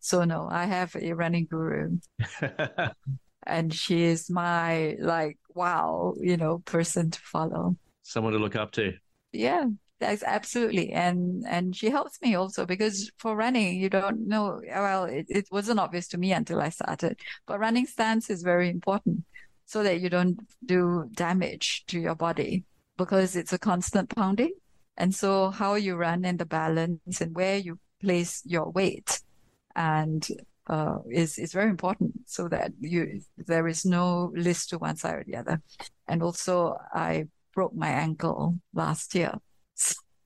[0.00, 1.98] so no, I have a running guru.
[3.46, 7.76] and she is my like wow, you know, person to follow.
[8.02, 8.92] Someone to look up to.
[9.32, 9.66] Yeah.
[10.00, 10.92] That's absolutely.
[10.92, 14.62] And and she helps me also because for running, you don't know.
[14.66, 17.20] Well, it, it wasn't obvious to me until I started.
[17.46, 19.24] But running stance is very important
[19.70, 22.64] so that you don't do damage to your body
[22.98, 24.52] because it's a constant pounding.
[24.96, 29.20] And so how you run and the balance and where you place your weight
[29.76, 30.26] and
[30.66, 35.14] uh, is is very important so that you there is no list to one side
[35.14, 35.62] or the other.
[36.08, 39.34] And also, I broke my ankle last year.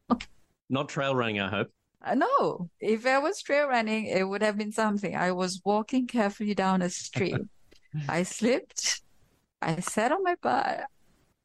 [0.71, 1.69] Not trail running, I hope.
[2.03, 5.15] Uh, no, if I was trail running, it would have been something.
[5.15, 7.37] I was walking carefully down a street.
[8.09, 9.04] I slipped.
[9.63, 10.87] I sat on my butt.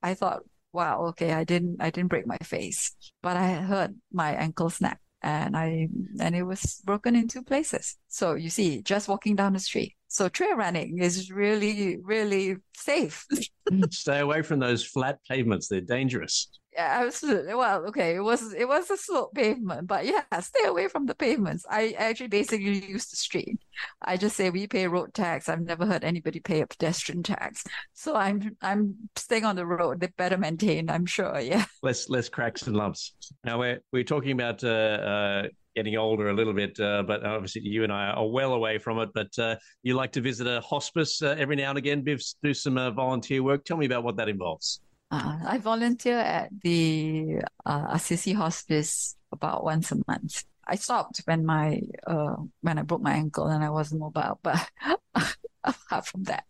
[0.01, 4.31] I thought, wow, okay, I didn't, I didn't break my face, but I heard my
[4.31, 5.89] ankle snap and I
[6.19, 7.97] and it was broken in two places.
[8.07, 9.95] So you see, just walking down the street.
[10.07, 13.25] So trail running is really, really safe.
[13.91, 16.49] Stay away from those flat pavements; they're dangerous.
[16.73, 17.53] Yeah, absolutely.
[17.55, 21.15] Well, okay, it was it was a slope pavement, but yeah, stay away from the
[21.15, 21.65] pavements.
[21.69, 23.59] I actually basically use the street.
[24.01, 25.49] I just say we pay road tax.
[25.49, 27.63] I've never heard anybody pay a pedestrian tax,
[27.93, 29.99] so I'm I'm staying on the road.
[29.99, 31.39] They're better maintained, I'm sure.
[31.49, 33.13] Yeah, less less cracks and lumps.
[33.43, 37.61] Now we're we're talking about uh, uh, getting older a little bit, uh, but obviously
[37.63, 39.09] you and I are well away from it.
[39.15, 42.77] But uh, you like to visit a hospice uh, every now and again, do some
[42.77, 43.65] uh, volunteer work.
[43.65, 44.81] Tell me about what that involves.
[45.11, 50.43] Uh, I volunteer at the uh, Assisi Hospice about once a month.
[50.67, 54.69] I stopped when my uh, when I broke my ankle and I wasn't mobile, but
[55.63, 56.45] apart from that,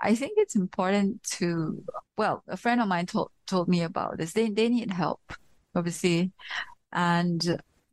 [0.00, 1.82] I think it's important to.
[2.16, 4.32] Well, a friend of mine told told me about this.
[4.32, 5.20] They they need help,
[5.74, 6.30] obviously,
[6.92, 7.40] and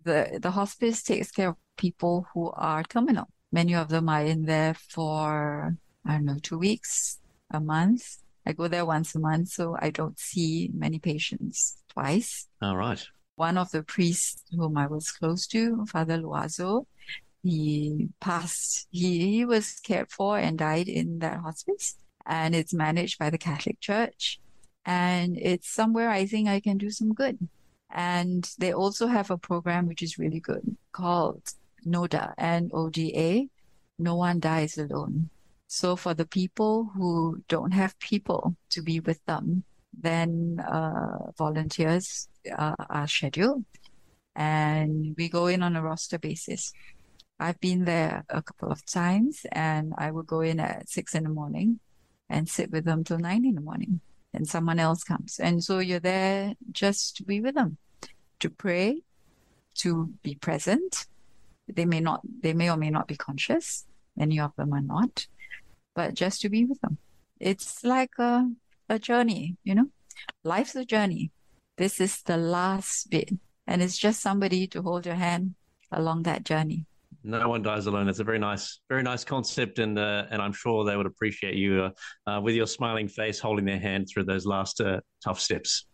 [0.03, 3.27] the the hospice takes care of people who are terminal.
[3.51, 5.75] Many of them are in there for
[6.05, 7.17] I don't know two weeks,
[7.49, 8.17] a month,
[8.49, 12.47] I go there once a month, so I don't see many patients twice.
[12.63, 13.01] All right.
[13.35, 16.87] One of the priests whom I was close to, Father Loazo,
[17.43, 18.87] he passed.
[18.89, 21.95] He, he was cared for and died in that hospice,
[22.25, 24.39] and it's managed by the Catholic Church.
[24.83, 27.37] And it's somewhere I think I can do some good.
[27.91, 31.43] And they also have a program which is really good called
[31.85, 33.47] NODA, N O D A,
[33.99, 35.29] No One Dies Alone.
[35.71, 39.63] So for the people who don't have people to be with them,
[39.93, 43.65] then uh, volunteers uh, are scheduled
[44.35, 46.73] and we go in on a roster basis.
[47.39, 51.23] I've been there a couple of times and I will go in at six in
[51.23, 51.79] the morning
[52.29, 54.01] and sit with them till nine in the morning
[54.33, 55.39] and someone else comes.
[55.39, 57.77] And so you're there just to be with them,
[58.39, 59.03] to pray,
[59.75, 61.05] to be present.
[61.67, 63.85] They may not, they may or may not be conscious.
[64.17, 65.27] Many of them are not
[65.95, 66.97] but just to be with them.
[67.39, 68.49] It's like a,
[68.89, 69.89] a journey, you know?
[70.43, 71.31] Life's a journey.
[71.77, 73.31] This is the last bit,
[73.65, 75.55] and it's just somebody to hold your hand
[75.91, 76.85] along that journey.
[77.23, 78.07] No one dies alone.
[78.07, 81.55] It's a very nice, very nice concept, and uh, and I'm sure they would appreciate
[81.55, 85.39] you uh, uh, with your smiling face, holding their hand through those last uh, tough
[85.39, 85.85] steps.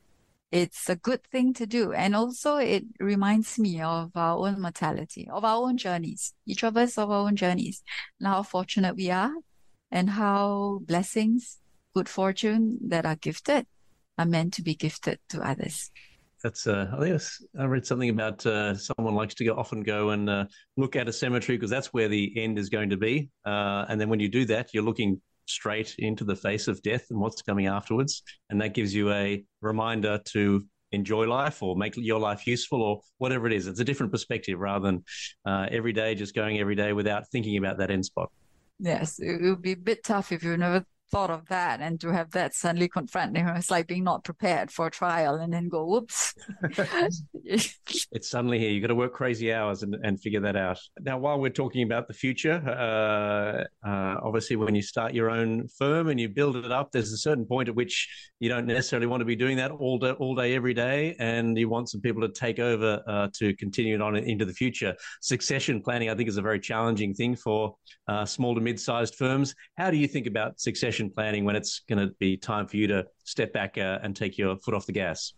[0.52, 5.28] It's a good thing to do, and also it reminds me of our own mortality,
[5.32, 6.34] of our own journeys.
[6.46, 7.84] Each of us of our own journeys,
[8.20, 9.34] and how fortunate we are
[9.96, 11.58] and how blessings,
[11.96, 13.66] good fortune that are gifted
[14.18, 15.90] are meant to be gifted to others.
[16.44, 17.22] That's uh, I think
[17.58, 21.08] I read something about uh, someone likes to go often go and uh, look at
[21.08, 23.30] a cemetery because that's where the end is going to be.
[23.46, 27.06] Uh, and then when you do that, you're looking straight into the face of death
[27.10, 31.96] and what's coming afterwards, and that gives you a reminder to enjoy life or make
[31.96, 33.66] your life useful or whatever it is.
[33.66, 35.04] It's a different perspective rather than
[35.46, 38.30] uh, every day just going every day without thinking about that end spot.
[38.80, 42.12] Yes, it would be a bit tough if you never thought of that and to
[42.12, 45.54] have that suddenly confronting you know, it's like being not prepared for a trial and
[45.54, 46.34] then go whoops.
[48.12, 48.72] It's suddenly here.
[48.72, 50.80] You've got to work crazy hours and, and figure that out.
[51.00, 55.68] Now while we're talking about the future uh, uh, obviously when you start your own
[55.78, 59.08] firm and you build it up there's a certain point at which you don't necessarily
[59.08, 62.02] want to be doing that all day all day every day and you want some
[62.02, 64.96] people to take over uh, to continue it on into the future.
[65.22, 67.76] Succession planning i think is a very challenging thing for
[68.08, 69.54] uh, small to mid-sized firms.
[69.78, 72.78] How do you think about succession succession planning when it's going to be time for
[72.78, 75.34] you to step back uh, and take your foot off the gas?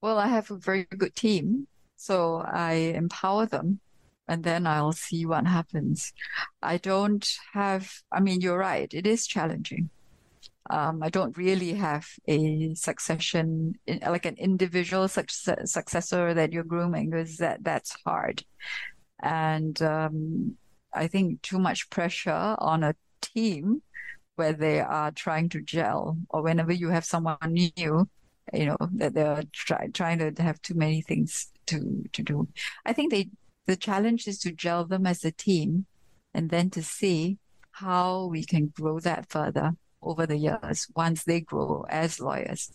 [0.00, 3.80] Well, I have a very good team, so I empower them
[4.28, 6.12] and then I'll see what happens.
[6.60, 9.90] I don't have, I mean, you're right, it is challenging.
[10.68, 17.10] Um, I don't really have a succession, like an individual success, successor that you're grooming,
[17.10, 18.42] because that that's hard,
[19.22, 20.56] and um,
[20.92, 23.80] I think too much pressure on a team
[24.36, 28.08] where they are trying to gel or whenever you have someone new
[28.52, 32.48] you know, that they're try, trying to have too many things to, to do.
[32.84, 33.28] I think they,
[33.66, 35.86] the challenge is to gel them as a team
[36.32, 37.38] and then to see
[37.72, 39.72] how we can grow that further
[40.02, 42.70] over the years once they grow as lawyers.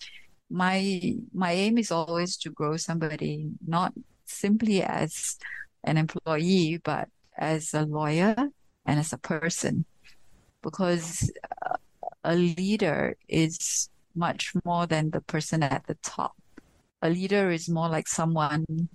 [0.49, 3.93] My, my aim is always to grow somebody not
[4.26, 5.38] simply as
[5.84, 7.07] an employee, but
[7.38, 8.36] as a lawyer
[8.86, 9.86] and as a person
[10.62, 11.32] because
[11.66, 11.78] uh,
[12.24, 16.36] a leader is much more than the person at the top.
[17.01, 18.89] A leader is more like someone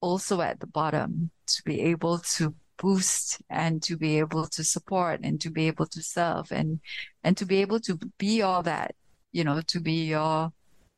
[0.00, 5.20] also at the bottom to be able to boost and to be able to support
[5.22, 6.80] and to be able to serve and
[7.22, 8.94] and to be able to be all that
[9.30, 10.52] you know to be your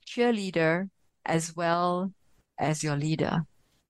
[0.06, 0.88] cheerleader
[1.26, 2.10] as well
[2.58, 3.44] as your leader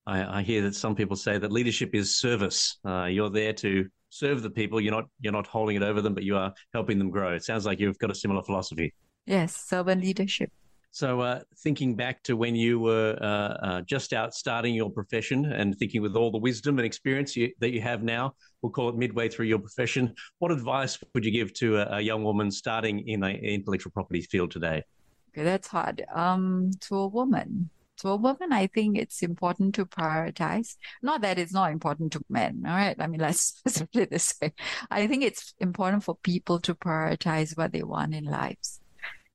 [0.06, 3.86] I, I hear that some people say that leadership is service uh, you're there to
[4.14, 4.80] serve the people.
[4.80, 7.32] You're not you're not holding it over them, but you are helping them grow.
[7.32, 8.94] It sounds like you've got a similar philosophy.
[9.26, 10.50] Yes, servant leadership.
[10.90, 15.46] So, uh, thinking back to when you were uh, uh, just out starting your profession
[15.46, 18.88] and thinking with all the wisdom and experience you, that you have now, we'll call
[18.90, 22.48] it midway through your profession, what advice would you give to a, a young woman
[22.48, 24.84] starting in the intellectual property field today?
[25.32, 26.04] Okay, that's hard.
[26.14, 30.76] Um, to a woman, to a woman, I think it's important to prioritize.
[31.02, 32.96] Not that it's not important to men, all right?
[32.98, 34.52] I mean, let's, let's put it this way.
[34.90, 38.80] I think it's important for people to prioritize what they want in lives,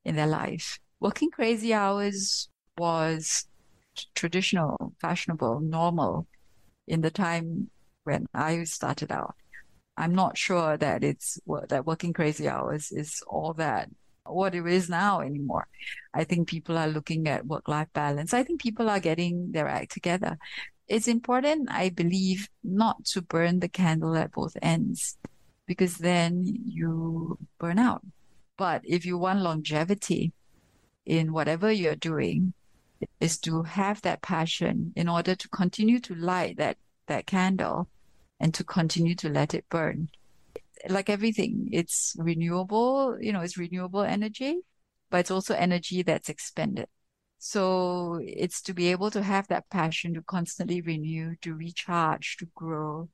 [0.03, 0.79] in their life.
[0.99, 3.45] Working crazy hours was
[4.15, 6.27] traditional, fashionable, normal
[6.87, 7.69] in the time
[8.03, 9.35] when I started out.
[9.97, 13.89] I'm not sure that it's that working crazy hours is all that
[14.33, 15.67] what it is now anymore.
[16.13, 18.33] I think people are looking at work life balance.
[18.33, 20.37] I think people are getting their act together.
[20.87, 25.17] It's important, I believe, not to burn the candle at both ends
[25.67, 28.01] because then you burn out.
[28.57, 30.33] But if you want longevity
[31.05, 32.53] in whatever you're doing,
[33.19, 36.77] is to have that passion in order to continue to light that,
[37.07, 37.87] that candle
[38.39, 40.09] and to continue to let it burn
[40.87, 44.59] like everything, it's renewable, you know, it's renewable energy,
[45.09, 46.87] but it's also energy that's expended.
[47.37, 52.47] So it's to be able to have that passion to constantly renew, to recharge, to
[52.53, 53.09] grow,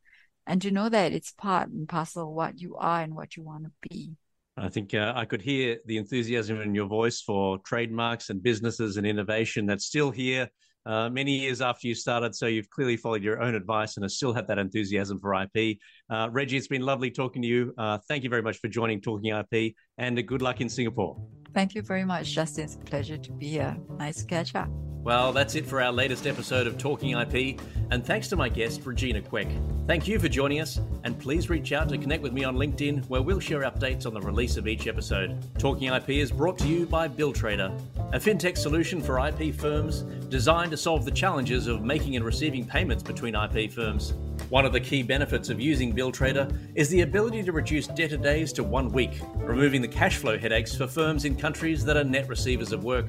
[0.47, 3.43] and to know that it's part and parcel of what you are and what you
[3.43, 4.13] want to be.
[4.57, 8.97] I think uh, I could hear the enthusiasm in your voice for trademarks and businesses
[8.97, 10.49] and innovation that's still here
[10.85, 12.35] uh, many years after you started.
[12.35, 15.77] So you've clearly followed your own advice and still have that enthusiasm for IP.
[16.09, 17.73] Uh, Regi, it's been lovely talking to you.
[17.77, 21.17] Uh, thank you very much for joining Talking IP and good luck in Singapore.
[21.55, 22.65] Thank you very much, Justin.
[22.65, 23.77] It's a pleasure to be here.
[23.97, 24.67] Nice to catch up.
[25.03, 28.81] Well, that's it for our latest episode of Talking IP, and thanks to my guest,
[28.83, 29.47] Regina Quek.
[29.87, 33.07] Thank you for joining us, and please reach out to connect with me on LinkedIn,
[33.07, 35.37] where we'll share updates on the release of each episode.
[35.57, 37.71] Talking IP is brought to you by BillTrader,
[38.13, 42.65] a fintech solution for IP firms designed to solve the challenges of making and receiving
[42.65, 44.13] payments between IP firms.
[44.55, 48.53] One of the key benefits of using BillTrader is the ability to reduce debtor days
[48.53, 52.29] to one week, removing the cash flow headaches for firms in countries that are net
[52.29, 53.07] receivers of work.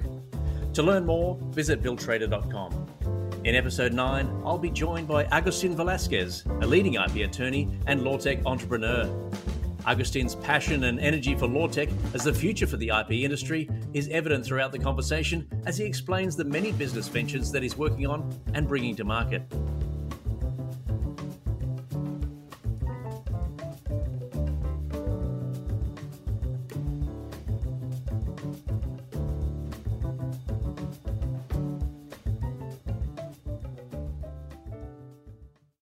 [0.73, 2.89] To learn more, visit BillTrader.com.
[3.45, 8.19] In episode 9, I'll be joined by Agustin Velasquez, a leading IP attorney and law
[8.19, 9.31] tech entrepreneur.
[9.87, 14.09] Agustin's passion and energy for law tech as the future for the IP industry is
[14.09, 18.37] evident throughout the conversation as he explains the many business ventures that he's working on
[18.55, 19.49] and bringing to market.